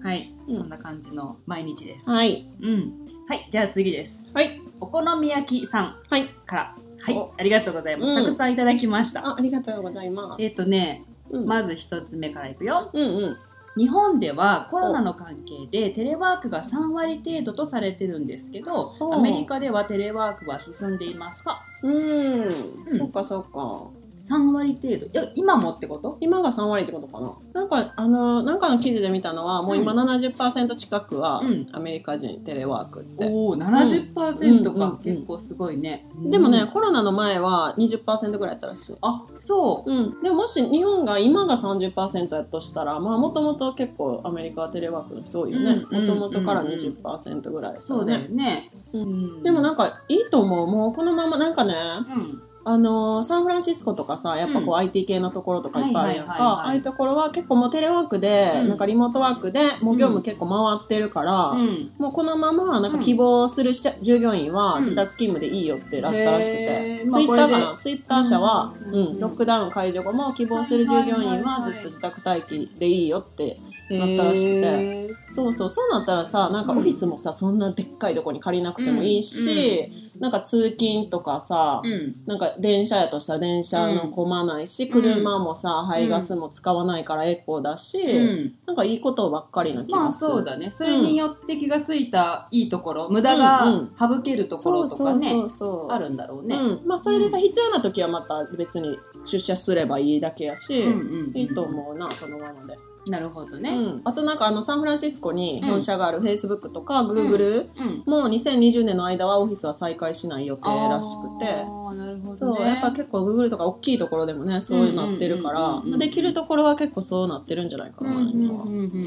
[0.02, 0.34] ははいい。
[0.48, 2.08] うんそんな感じの毎日です。
[2.08, 2.46] はい。
[2.60, 2.92] うん。
[3.28, 3.48] はい。
[3.50, 4.22] じゃあ次です。
[4.34, 4.60] はい。
[4.80, 6.24] お好み焼きさんはい。
[6.46, 6.74] から。
[7.00, 7.32] はいお。
[7.38, 8.08] ありがとうございます。
[8.10, 9.26] うんたくさんいただきました。
[9.26, 10.42] あありがとうございます。
[10.42, 12.90] えっ、とね、うん、まず一つ目からいくよ。
[12.92, 13.36] うんうん。
[13.76, 21.60] 日本ではコロナの関係でテレワークが3割程度とされてるんですけどおアメリカではテレワークは進んでいますか？
[21.82, 22.52] うん、
[22.90, 23.88] そっかそっか。
[24.28, 25.06] 3割程度。
[25.06, 26.16] いや今もってこと？
[26.20, 27.34] 今が3割ってことかな。
[27.52, 31.68] なんか、あの、なんかの記事で見たのは、もう今70%近くはうん。
[31.72, 33.26] アメリカ人テレワークって。
[33.26, 38.96] おお70%か、うんうん結構すごいね、でもね、うんコロナの前は20%ぐらいやったらしい。
[39.02, 39.90] あそう。
[39.90, 45.82] うん、でももし日本が今が30%やとしたらまあもともと結構アメリカはテレワークの人多いよね。
[45.90, 49.42] うんもともとからうん20%ぐらいそうだよね、うん。
[49.42, 50.66] でもなんかいいと思う。
[50.66, 51.74] もうこのままなんかね
[52.16, 54.74] うんあのーサンフランシスコとかさやっぱこううん。
[54.76, 58.68] IT 系のところとかいっぱいあるやんか、ああいうところは結構もうテレワークで、うん。
[58.68, 61.92] なんかリモートワークでもう業務結構回ってるから、うん。
[61.98, 67.76] もうこのままなんか希望するし従業員は自宅勤務でいいよってなったらしくて、ツイッターかな？
[67.78, 68.94] ツイッター社は、うん。
[68.94, 69.20] うん。
[69.20, 74.66] ロックダウン解除後も希望する従業員はずっと自宅待機でいいよってなったらしくて。
[74.66, 75.70] へそうそう。
[75.70, 82.16] そうなったらさなんかオフィスもさそんなでっかいとこに借りなくてもいいし、なんか通勤とかさ、ーうん。
[82.26, 88.54] なんか電車やとしたら電車の混まないし、車もさ排ガスも使わないからエコだし、うん。
[88.66, 90.30] なんかいいことばっかりな気まあがする。
[90.32, 90.70] そうだね。
[90.70, 95.46] それによって気がついたいいところ無駄が省けるところとかね、
[95.88, 101.36] あるんだろうね、うん、まあそれでさ、必要な時はまた別に出社すればいいだけやし、うんうんうん。
[101.36, 108.02] いいと思うなそのままで、なるほどね、うん、あとなんかあのサンフランシスコに本社があるフェイスブックとかグーグルうん。
[108.06, 111.46] も2020年の間はオフィスは再開しない予定らしくて。
[111.46, 118.70] あーなるほどそう、ねやっぱ結構グーグルとか大きいところでもねそうなってるから、できるところは結構そうなってるんじゃないかな、うんうん今はうん。
[118.70, 119.06] うん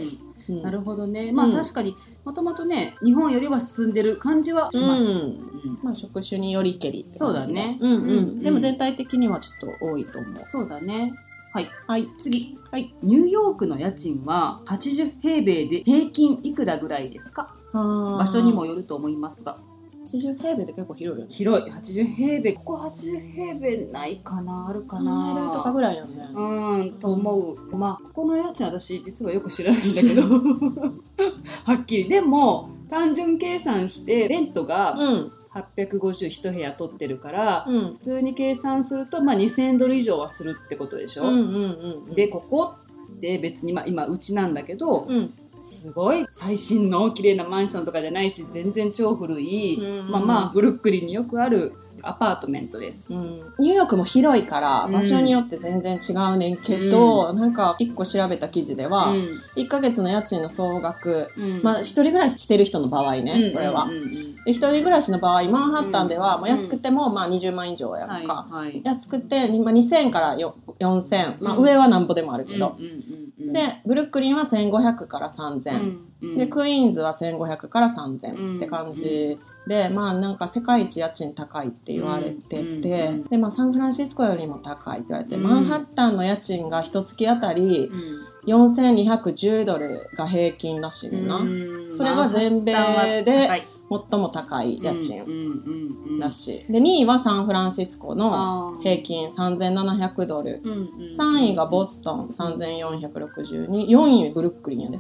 [0.50, 0.62] うん。
[0.62, 1.32] なるほどね。
[1.32, 5.10] まあうん確かにもともとね日本よりは進んでる感じはします、うん。
[5.10, 5.80] うん。
[5.84, 7.56] まあ職種によりけりって感じで。
[7.56, 7.78] そうだね。
[7.82, 8.40] うんうん、うん。
[8.40, 10.46] でも全体的にはちょっと多いと思う。
[10.52, 11.14] そうだね
[11.58, 11.70] はい。
[11.88, 12.58] はい次。
[12.72, 12.94] はい。
[13.02, 17.54] ニューヨークの家賃は80平米で平均いくらぐらいですか？
[17.74, 19.58] 場場所にもよると思いますが。
[20.06, 21.34] 80平米って結構広いよね。
[21.34, 21.72] 広い。
[21.72, 22.54] 80平米。
[22.54, 24.68] ここ80平米ないかな？
[24.70, 26.24] あるかな？3L とかぐらいやんね。
[26.34, 27.76] うんと思う。
[27.76, 30.94] まあここの家賃私実はよく知らないんだけど。
[31.66, 32.10] はっきり。
[32.10, 37.94] でも単純計算してレントがうん851部屋取ってるから、うん。
[37.94, 42.76] 普通に計算すると、まあ、2000ドル以上はするってことでしょ、うんうんうんでここ
[43.18, 45.34] って別に、まあ、今うちなんだけど、うん。
[45.64, 50.12] すごい最新の綺麗なマンションとかじゃないし全然超古い、うん。
[50.12, 53.14] まあまあブルックリンによくあるアパートメントです。
[53.14, 53.54] うん。
[53.60, 54.94] ニューヨークも広いからうん。
[54.94, 59.42] 場所によって全然違うねんけど、なんか一個調べた記事では、うん。
[59.56, 61.62] 1ヶ月の家賃の総額、うん。
[61.64, 64.36] まあ一人暮らししてる人の場合ね、これはうんうんうん。
[64.44, 66.42] で一人暮らしの場合マンハッタンでは、うん。
[66.42, 71.64] まあ、安くてもまあ20万以上やはいんか、はい安くて、まあ、2000からよ4000、まあ、うん。
[71.64, 73.54] 上はなんぼでもあるけど、うんうんうんうん。
[73.54, 76.38] でブルックリンは1500から3000、うんうん。
[76.38, 85.44] でクイーンズは1500から3000って感じで、まあなんか世界一家賃高いって言われてて、でまあサンフランシスコよりも高いって言われて、うん。
[85.44, 88.28] マンハッタンの家賃が一月あたりうん。
[88.48, 91.96] 4210ドルが平均らしいな、うん。
[91.96, 93.50] それが全米で
[93.90, 96.72] 最も高い家賃らしい。
[96.72, 100.62] で2位はサンフランシスコの平均3700ドル。
[100.64, 105.00] うんうん3位がボストン3462 4位ブルックリンやで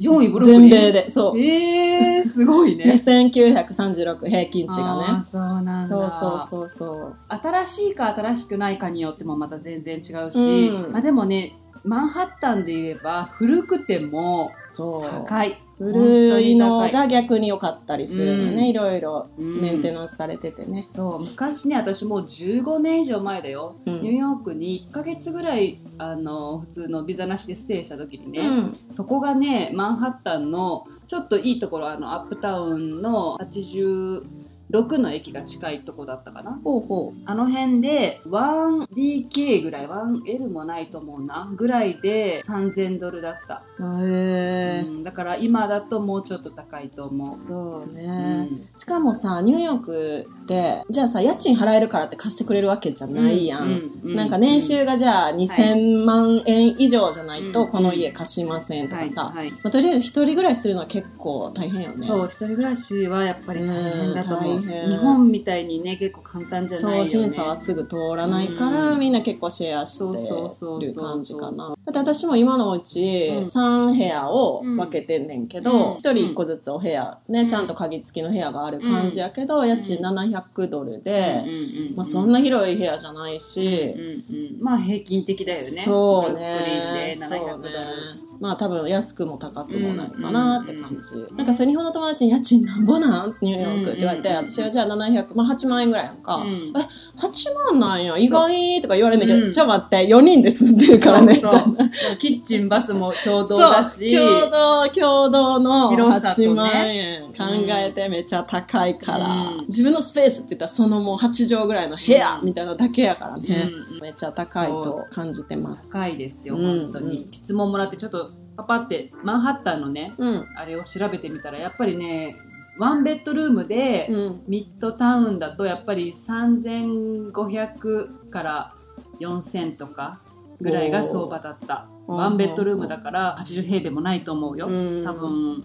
[0.00, 2.92] 4位ブルックリン全米でそうえー、すごいでね。
[2.92, 6.10] 1936平均値あがーねそうなんだ。
[6.10, 15.60] そうそうそうそう新しいか新しくないかによってもまた全然違うし、うんまあでもね、マンハッタンで言えば古くてもそう高い。
[15.78, 18.64] 古いのが逆に良かったりするのね、うん。
[18.64, 19.60] いろいろうん。
[19.60, 24.02] メンテナンスされててね、そう昔ね私もう15年以上前だよ、うん。
[24.02, 28.78] ニューヨークに1ヶ月ぐらいあの普通のビザなしでステイした時にね、うん。
[28.94, 34.24] そこがねマンハッタンのちょっといいところあのアップタウンの84
[34.70, 36.60] 6の駅が近いとこだったかな。
[36.62, 44.04] ほうほあの辺で 1DK ぐらい 1L もないと思うなぐらいで3000ドルだった、う。
[44.04, 48.42] へえうんだから今だともうちょっと高いと思う、そううね。
[48.42, 48.68] ん。
[48.74, 53.90] しかもさ、ニューヨークって、じゃあさ、家賃払えるからって貸してくれるわけじゃないやん。
[54.04, 57.68] うなんか年収がじゃあ2000万円以上じゃないとうん。
[57.70, 59.50] この家貸しませんとかさ、はいはい。
[59.50, 62.06] まあ、とりあえず一人暮らしするのは結構大変よね。
[62.06, 67.06] そう一人暮らしはやっぱり大変だと思う日本みたいにね結構簡単じゃないよね。
[67.06, 69.00] そう審査はすぐ通らないから、うん。
[69.00, 71.68] みんな結構シェアしそうそうそうてる感じかな。
[71.68, 73.46] だって私も今のうちうん。
[73.46, 75.96] 3部屋を分けてんねんけど、うん。
[75.98, 85.82] 1人1個ずつお部屋ね、ちゃんと鍵付きの部屋がある感じやけど、家賃700ドルで、うんうんうんまあ、そんな広い部屋じゃないし、うんうん、まあ平均的だよね。
[85.84, 87.16] そうね。
[87.18, 88.27] で700そうね。
[88.40, 91.34] まあ多分安くも高くもないかなって感じ。
[91.36, 92.84] なんかそれ日本の友達に家賃なん？
[92.84, 93.36] ぼなん？
[93.40, 96.36] ニューヨークって言われて、私はじゃあ700、まあ8万円ぐらいやんか。
[96.36, 96.72] うん。
[96.76, 96.80] え、
[97.20, 98.80] 8万なんや、意外？
[98.80, 101.34] とか言われるんだけど、うんちょ待って、4人で住んでるからね。
[101.36, 102.16] そうそう。
[102.18, 104.14] キッチンバスも共同だし。
[104.14, 106.48] 共同、共同の広さとね。
[106.48, 109.66] 8万円考えてめっちゃ高いから、うん。
[109.66, 113.70] 自分のスペースって言ったらそのもう8畳ぐらいの部屋みたいなだけやからね、
[114.00, 115.92] めっちゃ高いと感じてます。
[115.92, 116.90] 高いですよ、うん。
[116.90, 117.28] 本当に。
[117.32, 118.27] 質問もらってちょっと
[118.58, 120.48] パパってマンハッタンのねうん。
[120.56, 122.36] あれを調べてみたらやっぱりね
[122.76, 124.42] ワンベッドルームで、うん。
[124.48, 128.74] ミッドタウンだとやっぱり3500から
[129.20, 130.20] 4000とか
[130.60, 131.88] ぐらいが相場だった。
[132.08, 135.04] ワンベッドルームだから80平米もないと思うよ、うん。
[135.04, 135.62] 多分、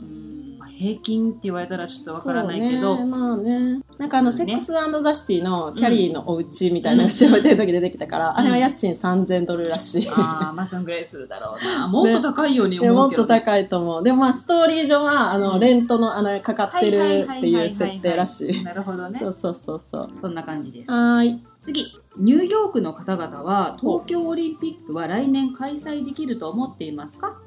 [0.75, 3.81] 平均って言われたらちょっとわからないけど、ね、まあね。
[3.97, 10.09] なんかあの、ねセックスザ・シティのキャリーのお家みたいなの調べてる時出てきたから、あれは家賃3000ドルらしい。
[10.09, 14.03] ああまあそんぐらいするだろうな もっと高いようにでもっと思うけど、ね、高いと思う。
[14.03, 18.63] でもまあ、ストーリー上は、あの、うんレントの、あの、かかってるってはいう設定らしい。
[18.63, 20.09] なるほどねそうそうそうそう。
[20.21, 21.43] そんな感じですはーい。
[21.61, 21.85] 次
[22.17, 27.37] ニューヨークの方々は東京オリンピックは来年開催できると思っていますか？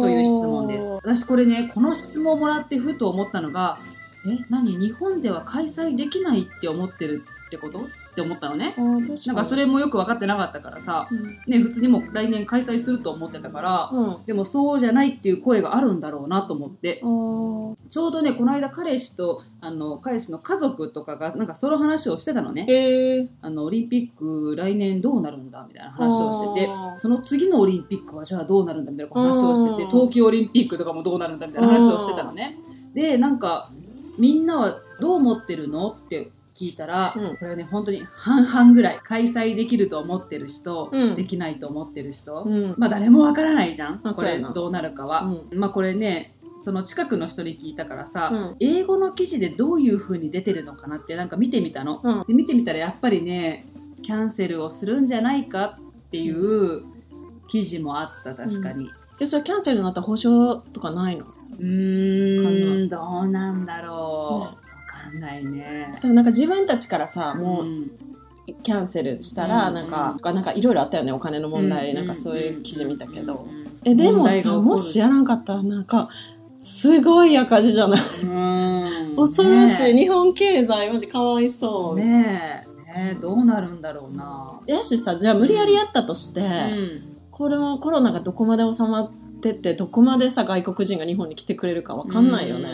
[0.00, 0.88] という質問です。
[1.02, 3.78] 私これねこの質問をもらってふと思ったのが
[4.26, 4.76] え何？
[4.78, 7.80] 日本では開催できないって思ってるってこと？
[8.18, 8.74] って思ったのね。
[8.76, 11.38] なんかそれもよく分かってなかったからさ、うん。
[11.46, 14.24] ね、普通にもう来年開催すると思ってたから、うん。
[14.26, 17.00] でもそうじゃないっていう声があるんだろうなと思って。
[17.00, 17.74] ちょ
[18.08, 22.66] うどねこの間彼氏とあの彼氏の家族とかがなんかその話をしてたのね。
[22.68, 23.28] へえ。
[23.40, 29.90] あのオリンピック来年どうなるんだみたいな話をしててその次のオリンピックはじゃあどうなるんだみたいな話をしててうん。
[29.90, 32.58] 冬季オリンピックとかもどうなるんだみたいな話をしてたのね。
[32.94, 33.70] でなんか
[34.18, 37.36] みんなはどう思ってるのって聞いたら、うん。
[37.36, 41.14] これはね本当に半々ぐらい開催できると思ってる人、うん。
[41.14, 42.74] できないと思ってる人、うん。
[42.76, 48.56] まあ誰もわからないじゃんこれどうなるかは、まあこれねその近くの人に聞いたからさ、うん。
[48.60, 52.24] 英語の記事でどういう風に出てるのかなってなんか見てみたの、うん。
[52.26, 53.64] で見てみたらやっぱりね
[54.02, 56.82] キャンセルをするんじゃないかっていう
[57.50, 58.90] 記事もあった確かに。
[59.18, 61.26] で、それキャンセルになったら保証とかないの？
[61.58, 64.67] うーんどうなんだろう、わか
[65.08, 65.92] んないね。
[66.00, 67.90] でもなんか自分たちからさ、もううん
[68.62, 69.74] キャンセルしたら、うん。
[69.74, 71.92] なんか、なんかいろいろあったよね、お金の問題。
[71.92, 73.46] うなんかそういう記事見たけど。
[73.84, 76.08] え、でもさ、もしやらんかったら、なんか、
[76.62, 78.00] すごい赤字じゃない？
[78.24, 78.26] う
[79.12, 79.16] ん。
[79.16, 79.94] 恐ろしい。
[79.94, 82.00] ね日本経済、マジかわいそう。
[82.00, 82.98] えねえ。
[82.98, 84.58] ねえどうなるんだろうな。
[84.66, 87.18] やしさ、じゃあ無理やりやったとして、うん。
[87.30, 92.68] これはコロナがどこまで収まってって、どこまでさ、外国人が日本に来てくれるかわかんないよね。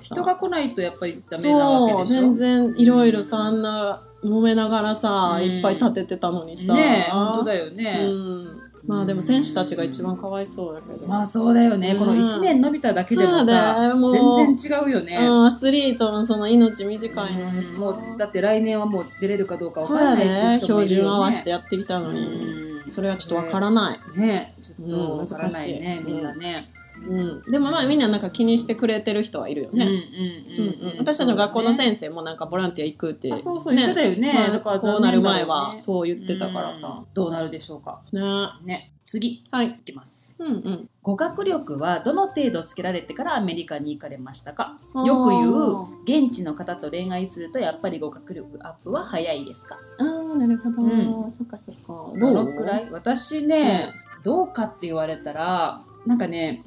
[0.00, 2.20] 人が来ないとやっぱりダメなわけでしょ？
[2.20, 5.44] 全然いろいろさ、あんな揉めながらさ、うん。
[5.44, 6.74] いっぱい立ててたのにさ。
[6.74, 8.60] ねえ本当だよね、うん。
[8.86, 11.06] まあでも選手たちが一番かわいそうだけど。
[11.06, 11.98] まあそうだよね、うん。
[11.98, 17.68] この1年伸びただけでもさ全然違うよね、うん、アスリートのその命短いのに。
[17.76, 24.18] もうだって来年はもう出れるかどうかわからないっていうね、標準合わせてやってきたのに、うんそれはちょっとわからない。
[24.18, 24.54] ね。
[24.62, 26.70] ちょっとうんわからないね、みんなね、
[27.06, 27.42] うん。
[27.42, 29.84] でもまあみんななんか気にしてくれてる人はいるよね。
[29.84, 30.98] うんうんうんうんうん。
[30.98, 33.32] 私たちの学校の生先生もなんかボランティア行くって。
[33.32, 34.32] あそうそう言ってたよね。
[34.34, 37.04] まあだからこうなる前はそう言ってたからさ。
[37.14, 38.02] どうなるでしょうか。
[38.12, 38.20] ね。
[38.20, 38.92] はね。
[39.04, 39.28] 次。
[39.28, 39.42] い。
[39.64, 40.36] いきます。
[40.38, 40.88] うんうん。
[41.02, 44.76] 語学力はどの程度つけられてからアメリカに行かれましたか？
[45.06, 49.78] よく言う現地の方と恋愛するとやっぱり語学力アップは早いですか？
[49.98, 50.82] ああ、なるほど。
[50.82, 52.18] うんそっかそっか。
[52.18, 52.88] どのくらい？
[52.90, 56.62] 私ね、どうかって言われたらなんかね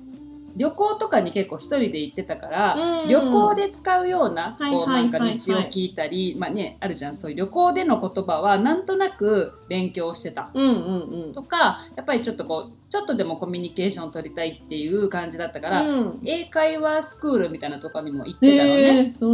[0.58, 10.52] 旅行とかに結構一人で行ってたから、うん旅行で使うような、はいこうなんか道を聞いたり、まあね、あるじゃん、そういう旅行での言葉はなんとなく勉強してた。
[10.54, 11.34] うんうんうん。
[11.34, 19.13] とか、やっぱりちょっとこう、ちょっとでもコミュニケーションを取りたいっていう感じだったから、うん英会話スクールみたいなとこにも行ってたのね。
[19.15, 19.26] 週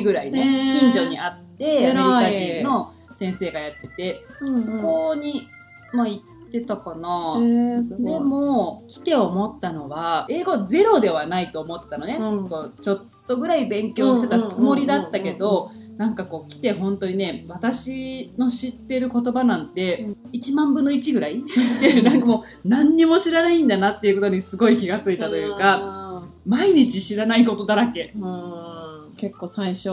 [0.00, 0.72] 1ぐらいへね。
[0.74, 5.48] ー近所にあって、アメリカ人の先生がやってて、うんそこに、
[5.92, 7.34] まあ行ってたかな。
[7.38, 7.46] うん。
[7.46, 12.16] へーでも、来て思ったのは、英語ゼロではないと思ってたのね。
[12.20, 12.48] うん
[12.82, 21.42] ちょっとぐらい勉強してたつもりだったけど、なんかこう来て本当にね、私の知ってる言葉なんて、1万分の1ぐらい？
[21.80, 28.12] で、 なんかもう何にも知らないんだなっていうことにすごい気がついたというか、毎日知らないことだらけ。
[28.14, 28.75] うん、うん
[29.16, 29.88] 結構最初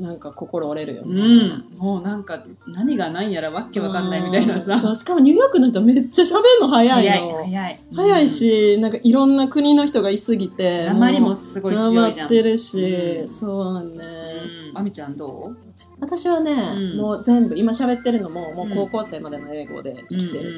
[0.00, 1.22] なんか心折れるようね。
[1.22, 1.64] ん。
[1.78, 4.94] もうなんか何が何やらわっけわかんないみたいなうんさ。
[4.94, 7.36] しかもニューヨークの人めっちゃ喋るの早い早い、の。
[7.44, 7.80] 早い。
[7.94, 10.86] 早いし、なんかいろんな国の人がいすぎて。
[10.86, 11.00] うん。
[11.00, 12.10] 鉛もすごい強いじゃん。
[12.10, 12.84] なまってるし、
[13.20, 13.88] うんそうだね。
[14.70, 14.78] うん。
[14.78, 15.65] あみちゃんどう？
[15.98, 16.96] 私はね、うん。
[16.98, 20.52] もう全部、今喋ってるのも、もう高校生までの英語で生きてる。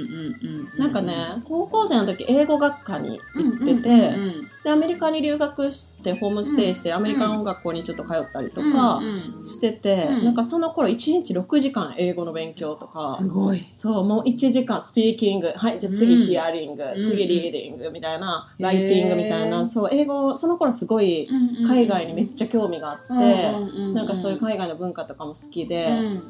[0.77, 4.17] なんかね、高校生の時英語学科に行ってて、
[4.65, 9.01] で、アメリカに留学して、ホームステイして、アメリカの学校にちょっと通ったりとか
[9.45, 10.25] してて、うん。
[10.25, 13.65] なんかその頃1日6時間英語の勉強とか、すごい。
[13.73, 16.21] そう、もう1時間スピーキング、はい、じゃあ次うん。
[16.21, 21.29] ヒアリング、ん次リーディングみたいな、ライティングみたいな、そう、英語、その頃すごい
[21.65, 23.53] 海外にめっちゃ興味があって、
[23.95, 25.87] なんかそういう海外の文化とかも好きで、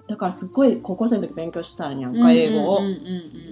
[0.07, 2.81] だからすっごい高校生の時勉強したんやんか、英語を。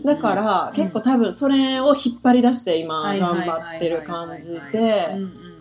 [0.04, 5.18] だから結構多分それを引っ張り出して今頑張ってる感じで、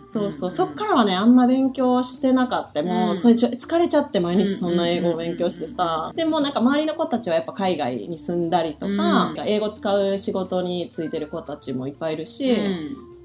[0.08, 2.80] そうそう、そっからはね、あんま勉強してなかった。
[2.84, 3.16] もう、うん。
[3.16, 6.12] それちょ疲れちゃって毎日そんな英語を勉強してさ。
[6.14, 9.40] でもなんか周りの子たちはやっぱ海外に住んだりとか、うん。
[9.46, 12.56] 英語使う仕事についてる子たちもいっぱいいるし、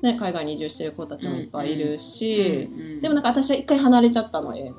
[0.02, 2.70] ね、海外に移住してる子たちもいっぱいいるし、
[3.02, 4.78] でもなんか私は一回離れちゃったの、英語。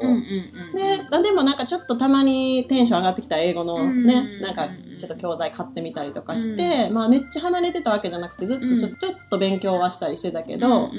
[0.74, 8.96] ででもなんかちょっとたまにテンション上がってきた英語のね、うんなんかちょっと教材買ってみたりとかして、まあめっちゃ離れてたわけじゃなくてずっとちょ,、うん。
[8.96, 10.90] ちょっと勉強はしたりしてたけど、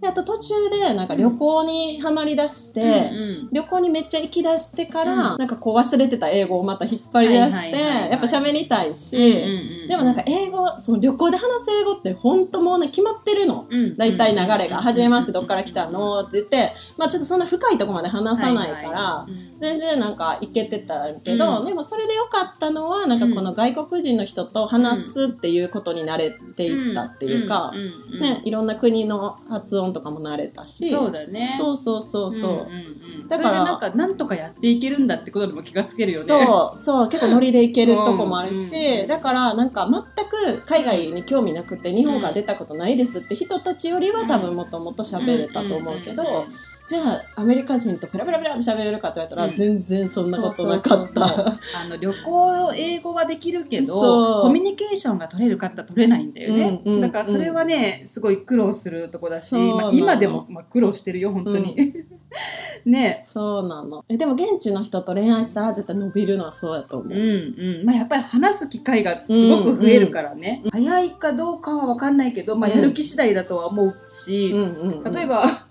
[0.00, 3.10] であと途中でなんか旅行にはまりだして、
[3.50, 5.38] 旅行にめっちゃ行き出してから、うん。
[5.38, 8.10] なんかこう忘れてた英語をまた引っ張り出して、はいはいはいはい。
[8.12, 13.66] やっぱ喋りたいし、でもなんか英語、その旅行で話す英語って本当もうね決まってるの。
[13.96, 16.20] 大体流れが、はじめましてどっから来たの？
[16.20, 19.26] って言って、まあちょっとそんな深いとこまで話さないから、
[19.60, 21.66] 全然なんかいけてたけど、うん。
[21.66, 27.72] でもそれでよかったのは、なんかこの外国人の人と話すっていうことに慣れていったっていうか、
[28.20, 31.54] ね、いろんな国の発音とかも慣れたし、そうだね。
[31.58, 32.72] そうそうそうそう。
[32.72, 32.86] んん
[33.22, 33.28] うん。
[33.28, 36.26] だからなんかなんとかやっていけるんだってことでも気がつけるよね。
[36.26, 49.52] そう、そう、結構ノリでいけるとこもあるし、うんうんだからなんか全く海外に興味なくて日本から出たことないですって人たちよりは多分もっともっと喋れたと思うけど、んんんじゃあアメリカ人とペラペラペラって喋れるかって言われたら、うん。
[49.52, 51.24] 全然そんなことなかった。
[51.26, 61.94] あの旅行英語はできるけどコミュニケーションが取れるかって取れないんだよね、うんうんだからそれはねすごい苦労するとこだし、まあ、今でも、まあ、苦労してるよ本当に、
[62.84, 63.22] ね。
[63.24, 64.04] そうなの。
[64.08, 67.12] えでも現地の人と恋愛したら絶対伸びるのはそうやと思う。
[67.12, 67.84] うんうん。
[67.84, 72.76] まあ、やっぱり話す機会がすごく増えるからね、早いかどうかは分かんないけど、まあ、うん。
[72.76, 75.12] やる気次第だとは思うし、うんうんうん。
[75.12, 75.67] 例えば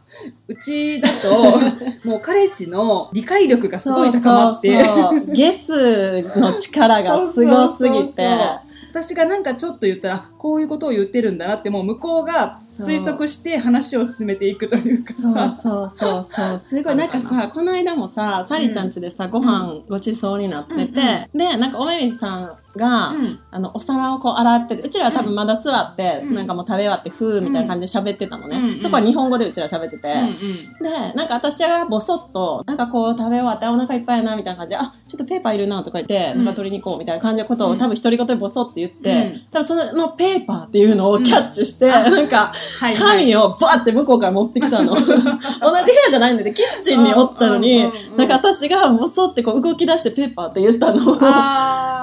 [0.47, 1.59] うちだと
[2.07, 4.83] もう彼氏の理解力がすごい高まって。
[4.83, 5.31] そうそうそう。
[5.33, 8.67] ゲスの力がすごすぎて。
[8.89, 16.59] 私がなんかちょっと言ったらこういうことを言ってるんだなってもう向こうが推測して話を進めていくというかそうさそうそうそう。
[16.59, 21.37] すごい、なんかさ、 この間もさ、サリちゃん家でさ、ご飯ごちそうになってて、うん。
[21.37, 23.39] で、なんかおめみさんが、うん。
[23.51, 26.35] あの、お皿をこう洗ってて、うちらは多分まだ座って、うん。
[26.35, 28.57] なんかもう食べ終わって、ふーみたいな感じで喋ってたのね。
[28.57, 30.09] うんそこは日本語でうちら喋ってて。
[30.09, 30.35] うんうん。
[30.83, 36.45] で、なんか私がボソッと、なんかこう食べ終わってあお腹いっぱいやな、みたいな感じで、あ、ちょっとペーパーいるなとか言って、うん。
[36.45, 37.77] なんか取りに行こうみたいな感じのことを、うん。
[37.77, 39.47] 多分独り言でボソって言って、うん。
[39.51, 41.91] 多分そのペーパーっていうのをキャッチして、うん。
[41.91, 43.17] なんか、はいはい。
[43.19, 44.93] 紙をバーって向こうから持ってきたの。
[44.95, 48.17] 同じ部屋じゃないんだけど、キッチンにおったのにうんうんうんう、ん。
[48.17, 51.17] なんか私がボソってこう動き出してペーパーって言ったの。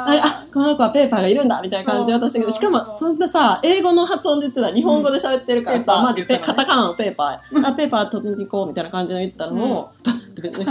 [0.05, 10.67] あーああ、この子はペーパーがいるんだみたいな感じで私が、しかもそんなさ、英語の発音で言ってたら日本語で喋ってるからさ、うんマジペ、カタカナのペーパー、あ、ペーパー取りに行こうみたいな感じで言ったのを、パッてね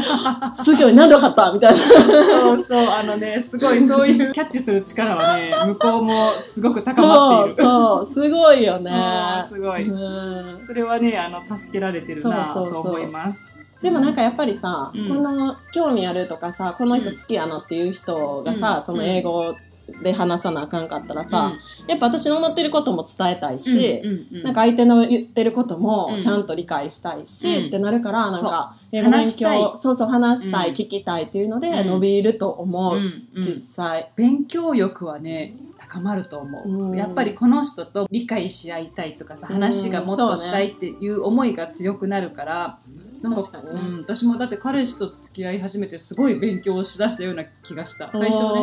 [0.55, 1.79] すごい、なんでわかったみたいな。
[1.79, 7.63] そうそうあのねすごいそういうキャッチする力はね向こうもすごく高まっている。
[7.63, 8.91] そう、そう、すごいよね。
[9.47, 9.87] すごい。
[9.87, 10.65] うん。
[10.65, 13.52] それはねあの助けられてるなそうそうそうと思います
[13.83, 15.09] でもなんかやっぱりさ、うん。
[15.09, 18.85] この興味あるとかさ、この人好きやなっていう人がさ、うん。
[18.85, 19.57] その英語
[20.01, 21.53] で話さなあかんかったらさ、
[21.87, 25.81] やっぱ私の思ってることも伝えたいし、うんうんうんなんか相手の言ってることうん。
[25.81, 27.67] もちゃんと理解したいし、うん。
[27.67, 30.75] ってなるから、なんか、英語勉強、そうそう話したい、うん。
[30.75, 31.87] 聞きたいっていうのでうん。
[31.87, 33.43] 伸びると思う、うんうん。
[33.43, 34.11] 実際。
[34.15, 36.97] 勉強欲はね高まると思う、うん。
[36.97, 42.79] やっぱりこの人と理解し合いたいとかさうん話がもっとしたいっていう思いが強くなるから、
[43.23, 48.11] なんかうん、私もだって彼氏と付き合い始めてすごい勉強しだしたような気がした。
[48.11, 48.59] 最初ね。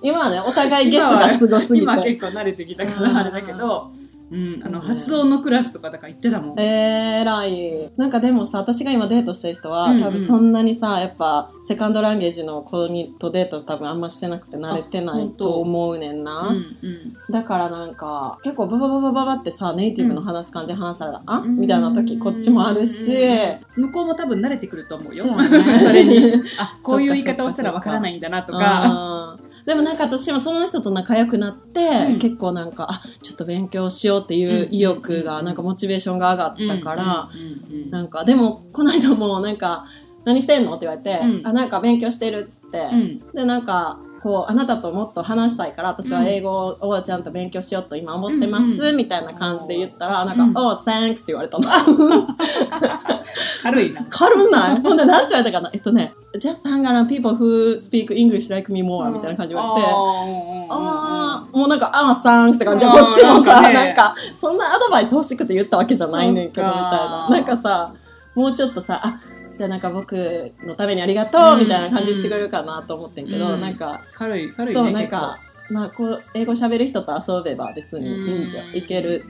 [0.00, 2.08] 今はね、お互いゲスがすごすぎ今て。
[2.16, 3.90] 結構慣れてきたからうんあれだけど、
[4.32, 7.92] うん、あの発音のクラスとかだから言ってたもん、えー、らい。
[7.96, 10.02] なんかでもさ、私が今デートしてる人は、うんうん。
[10.02, 16.48] 多分そんなにさ、やっぱ、セカンドランゲージの子にとデート多分あんましてなくて慣れてないと思うねんな。
[16.48, 17.16] うんうん。
[17.30, 23.16] だからなんか、結構ババババババってさ、ネイティブの話す感じで話されたら、あうんみたいな時こっちもあるし、
[23.76, 32.18] 向こうも多分慣れてくると思うよそねそれにあこういう言い方をしたらわからないんだなとかうんでもなんか私もその人と仲良くなって、うん。
[32.18, 35.44] 結構なんか、あ、ちょっと勉強しようっていう意欲が、うん。
[35.44, 37.28] なんかモチベーションが上がったから、
[37.90, 39.84] なんか、でも、この間もなんか、
[40.24, 40.74] 何してんの？
[40.74, 41.46] って言われて、うん。
[41.46, 43.18] あ、なんか勉強してるっつって、うん。
[43.34, 48.96] で、なんか、こう、あなたともっと話したいから、私は英語をちゃんと勉強しようと今思ってます、うんうん。
[48.96, 50.68] みたいな感じで言ったら、なんか、うん。
[50.68, 51.64] Oh, thanks って言われたの。
[53.62, 54.06] 軽いな。
[54.08, 54.80] 軽ない？
[54.80, 55.70] ほんで、なんて言われたかな？
[55.72, 62.86] えっとね、just hang around people who speak English like me more みたいな感じで言われて、ああ、もうなんか、ああ、サンクスって感じ。
[62.86, 63.74] あーこっちもさ、なんかね。
[63.74, 67.28] なんか、そんなアドバイス欲しくて言ったわけじゃないねんけど、みたいな。
[67.28, 67.92] なんかさ、
[68.34, 69.20] もうちょっとさ、あ、
[69.62, 73.60] じゃあなんか僕のためにありがとう、みたいな感じで言ってくれるかなと思ってんけど、うん。
[73.60, 75.38] なんか、軽い軽いねそう、なんか、
[75.70, 79.24] まあ、こう、英語喋る人と遊べば別にいいんじゃ、うんいける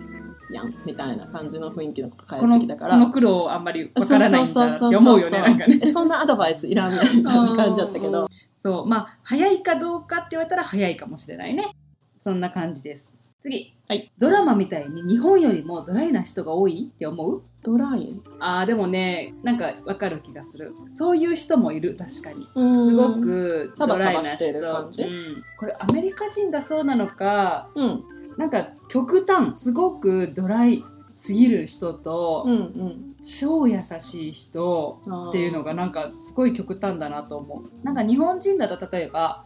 [0.50, 2.92] やん、みたいな感じの雰囲気のこと返ってきたから。
[2.92, 5.80] この苦労あんまりわからないんだって思うよねなんかね。
[5.82, 8.26] えそんなアドバイスいらんみたいな感じだったけど。
[8.64, 8.86] そう。
[8.86, 11.76] まあ早いかどうかって言われたら早いかもしれないね。
[12.22, 13.12] そんな感じです
[13.42, 17.42] 次、はい、ドラマみたいに日本よりもドライな人が多いって思う？
[17.62, 18.12] ドライ？
[18.40, 20.72] あーでもねなんかわかる気がする。
[20.96, 22.48] そういう人もいる確かに。
[22.54, 22.86] うん。
[22.86, 25.02] すごくドライな人バしてる感じ？
[25.02, 28.04] うん、これアメリカ人だそうなのかうん。
[28.38, 33.14] なんか極端すごくドライすぎる人と、うんうん。
[33.24, 37.84] 超優しい人っていうのがなんかすごい極端だなと思う。
[37.84, 39.44] なんか日本人だと例えば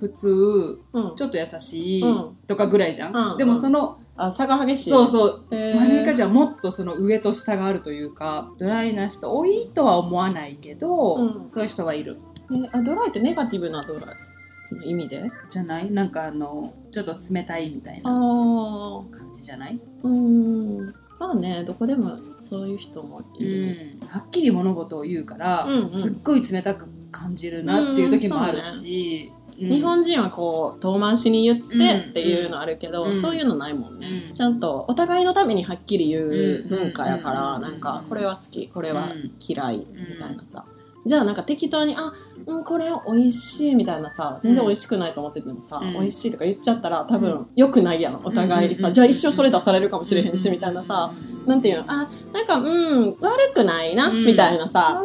[0.00, 1.16] 普通うん。
[1.16, 2.36] ちょっと優しいうん。
[2.46, 4.90] とかぐらいじゃん、うんでもその、あ、差が激しい。
[4.90, 5.44] そうそう。
[5.50, 5.80] へー。
[5.80, 11.50] アメリカ人はもっとその上と下があるというかドライな人多いとは思わないけど、うん。
[11.50, 12.18] そういう人はいる。
[12.52, 15.30] えあドライってネガティブなドライの意味で？
[15.48, 15.90] じゃない？
[15.90, 20.86] なんかあのちょっと冷たいみたいあなあ感じじゃない、うん。
[21.18, 25.90] まあねどこでもそういう人もういる、ん、はっきり物事を言うから、うんうん。
[25.92, 29.68] すっごい冷たく感じるなっていう時もあるし、うん。
[29.68, 33.14] 日本人はこう遠回しに言ってっていうのあるけど、うん。
[33.14, 34.34] そういうのないもんね、うん。
[34.34, 37.62] ちゃんとお互いのためにはっきり言う文化やから、うん。
[37.62, 39.32] なんかこれは好きこれはうん。
[39.46, 40.64] 嫌いみたいなさ、
[41.06, 42.12] じゃあなんか適当に「あ
[42.46, 45.92] うんこれ美味しい」みたいなさ全然美味しくないと思っててもさ、うん。
[45.92, 48.94] 美味しいとか言っちゃったら多分良くないやんお互いにさ、うん。
[48.94, 51.12] じゃあ一生それ出されるかもしれへんし、みたいなさ、
[51.46, 54.24] なんていうのあなんかうん悪くないな、うん。
[54.24, 55.02] みたいなさ?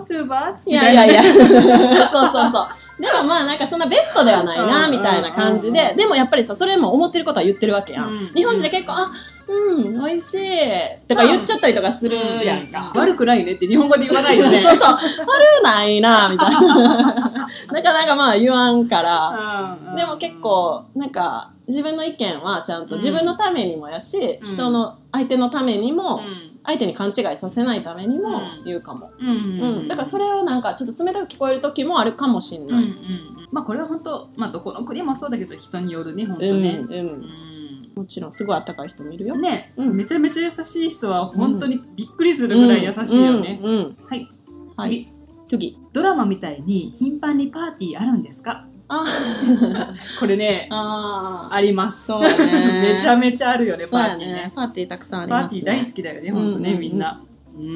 [0.65, 1.23] いやいやいや。
[1.27, 2.67] そうそうそう
[2.99, 9.11] でもまあなんかそんなベストではないなうんみたいな感じうんででもやっぱりさそれも思ってることは言ってるわけやん、うん日本人で結構あ
[9.47, 10.37] うん美味しい
[11.07, 14.61] とか言っちゃったりとかするやんか、悪くないねって日本語で言わないよね。
[14.69, 14.81] そうそう。
[14.81, 14.99] 悪
[15.59, 16.61] くないなみたいな。
[17.73, 19.77] なかなかまあ言わんから。
[19.89, 19.95] うん。
[19.95, 24.47] でも結構なんか自分の意見はちゃんと自分のためにもやし、うん。
[24.47, 26.49] 人の相手のためにも、うん。
[26.65, 29.31] 相手に勘違いさせないためにも言うかも、うんう
[29.83, 33.47] んだからそれをなんかちょっと冷たく聞こえる時もあるかもしんない、うんうんうん。
[33.51, 36.61] まあこれは本当、まあ、どこの国もそうだけど人によるね本当うん。
[36.61, 36.85] ね。
[36.87, 37.91] うんうん。
[37.95, 39.35] もちろんすごいあったかい人もいるよ。
[39.37, 39.95] ね、うん。
[39.95, 43.59] めちゃめちゃ優しい人は本当にびっくりするぐらい優しいよね。
[43.63, 43.73] うん。
[43.73, 43.95] うん。
[44.07, 44.29] はい、
[44.75, 45.11] はい。
[45.47, 45.77] 次。
[45.77, 45.77] 次。
[45.93, 48.51] ドラマみたいに頻繁にパーティーあるんですか？
[48.51, 48.67] あ
[50.19, 52.07] これねああります。
[52.07, 52.95] そうやね。
[52.95, 54.33] めちゃめちゃあるよねパーティーね。
[54.33, 54.51] ね。
[54.55, 55.47] パーティーたくさんありますね。
[55.49, 56.73] パーティー大好きだよね本当ね、うんうん。
[56.73, 57.21] うんみんな、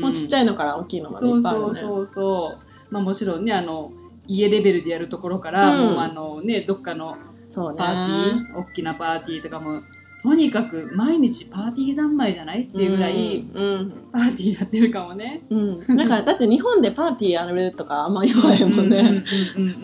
[0.02, 1.80] もうちっちゃいいのから大きいのまでいそうっぱいあるね。
[1.82, 3.92] そうそうそうまあもちろんねあの
[4.28, 5.94] 家レベルでやるところから、うん。
[5.94, 7.18] もうあのねどっかの。
[7.56, 9.80] パーティー、大きなパーティーとかも
[10.24, 13.94] とにかく毎日パーティー三昧じゃないっていうぐらい、うん。
[14.14, 15.46] パーティーやってるかもね。
[15.50, 15.84] うん。
[15.86, 15.96] うん。
[15.98, 19.22] なんか、だって日本でパーティーやるとかあんま言わへんもんね。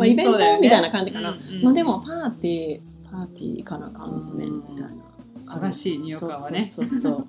[0.05, 1.35] イベントみたいな感じかな。
[1.61, 5.08] まあでもパーティー、パーティーかなかんね、みたいな。
[5.49, 7.25] 素晴らしいニューヨーカーはねそうそう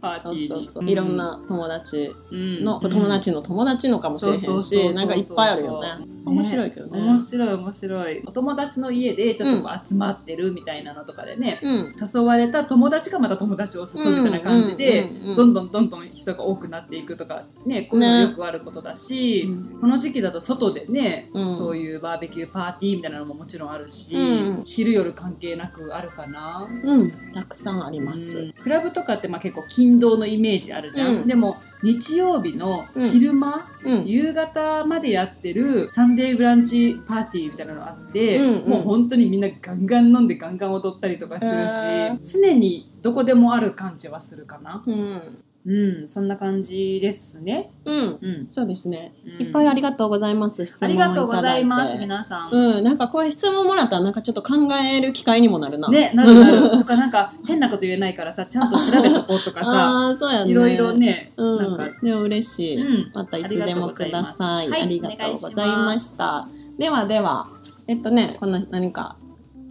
[0.63, 2.91] そういろんな友達の、うん。
[2.91, 5.89] 友達の友達のかもしれへんしなんかいっぱいあるよね。
[6.27, 7.01] 面白いけどね。
[7.01, 8.23] 面白い面白い。
[8.27, 11.97] お友達の家でちょっと集まってるみたいなのとかでね、うん。
[11.99, 19.81] 誘われた友達がまた友達を誘うみたいな感じで、どんどんどんどん人が多くなっていくとかねこういうのよくあることだし、うん。
[19.81, 21.57] この時期だと外でね、うん。
[21.57, 24.63] そういうバーベキューパーティーみたいなのももちろんあるし、うん。
[24.65, 26.69] 昼夜関係なくあるかな。
[26.85, 27.11] うん。
[27.33, 28.41] たくさんありまうす。
[28.41, 31.27] んクラブとかってまあ結構勤労のイメージあるじゃん、うん。
[31.27, 34.05] でも日曜日の昼間、うん。
[34.07, 47.71] 夕方までやってるサンデーブランチパーティーみたいなのがあって、うんうんもう本当にみんなガンガン飲んでガンガン踊ったりとかしてるし、へ常にどこでもある感じはするかなうんうんそんな感じですね。
[47.85, 48.19] うん。
[48.21, 49.13] うん、そうですね。
[49.39, 49.47] うん。
[49.47, 50.65] いっぱいありがとうございます。
[50.65, 55.89] 質あ問をいただいてりがとうございます皆さん、うんなんかこういう質問もらったらなんかちょっと考える機会にもなるな。
[55.89, 56.71] ねなるなる。
[56.71, 60.51] とかなんか変なこと言えないからさちゃんと調べとこうとかさああそうやね。
[60.51, 61.59] いろいろね、うん。
[61.59, 62.01] なんか。
[62.03, 63.13] でも嬉しい、うん。
[63.13, 64.69] またいつでもください。
[64.69, 66.49] あありがりがとうとうございございまました。
[66.79, 67.51] ではでは、
[67.87, 69.17] えっとね、この何か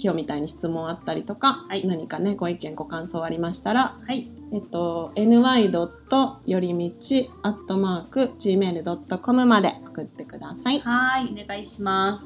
[0.02, 5.39] 今日みたいに質問あったりとか、はい何かね、ご意見、ご感想ありましたら、はいえっと、ny.
[6.47, 10.80] よりみち、gmail.com まで送ってください。
[10.80, 12.26] はい、お願いします。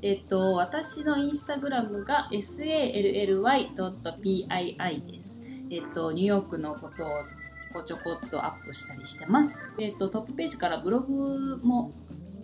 [0.00, 5.40] えっと、私のインスタグラムが sally.pii です。
[5.70, 9.50] えっと、ニューヨークのことをちょこちょこっとアップしたりしてます。
[9.78, 11.90] えっと、トップページからブログも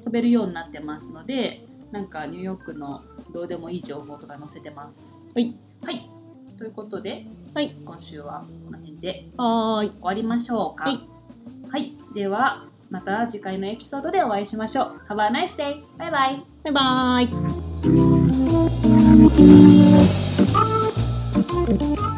[0.04, 1.64] 飛べるようになってますので、
[1.94, 3.00] なんかニューヨークの
[3.32, 5.14] どうでもいい情報とか載せてます。
[5.32, 5.54] はい。
[5.84, 6.10] はい。
[6.58, 7.24] ということで、
[7.54, 10.86] はい、今週はこの辺で終わりましょうか。
[10.86, 10.98] はい、
[11.70, 11.92] はい。
[12.12, 15.00] では、また次回のエピソードでお会いしましょう。
[15.08, 15.84] Have a nice day!
[15.96, 17.20] バイバイバイバ
[22.10, 22.13] イ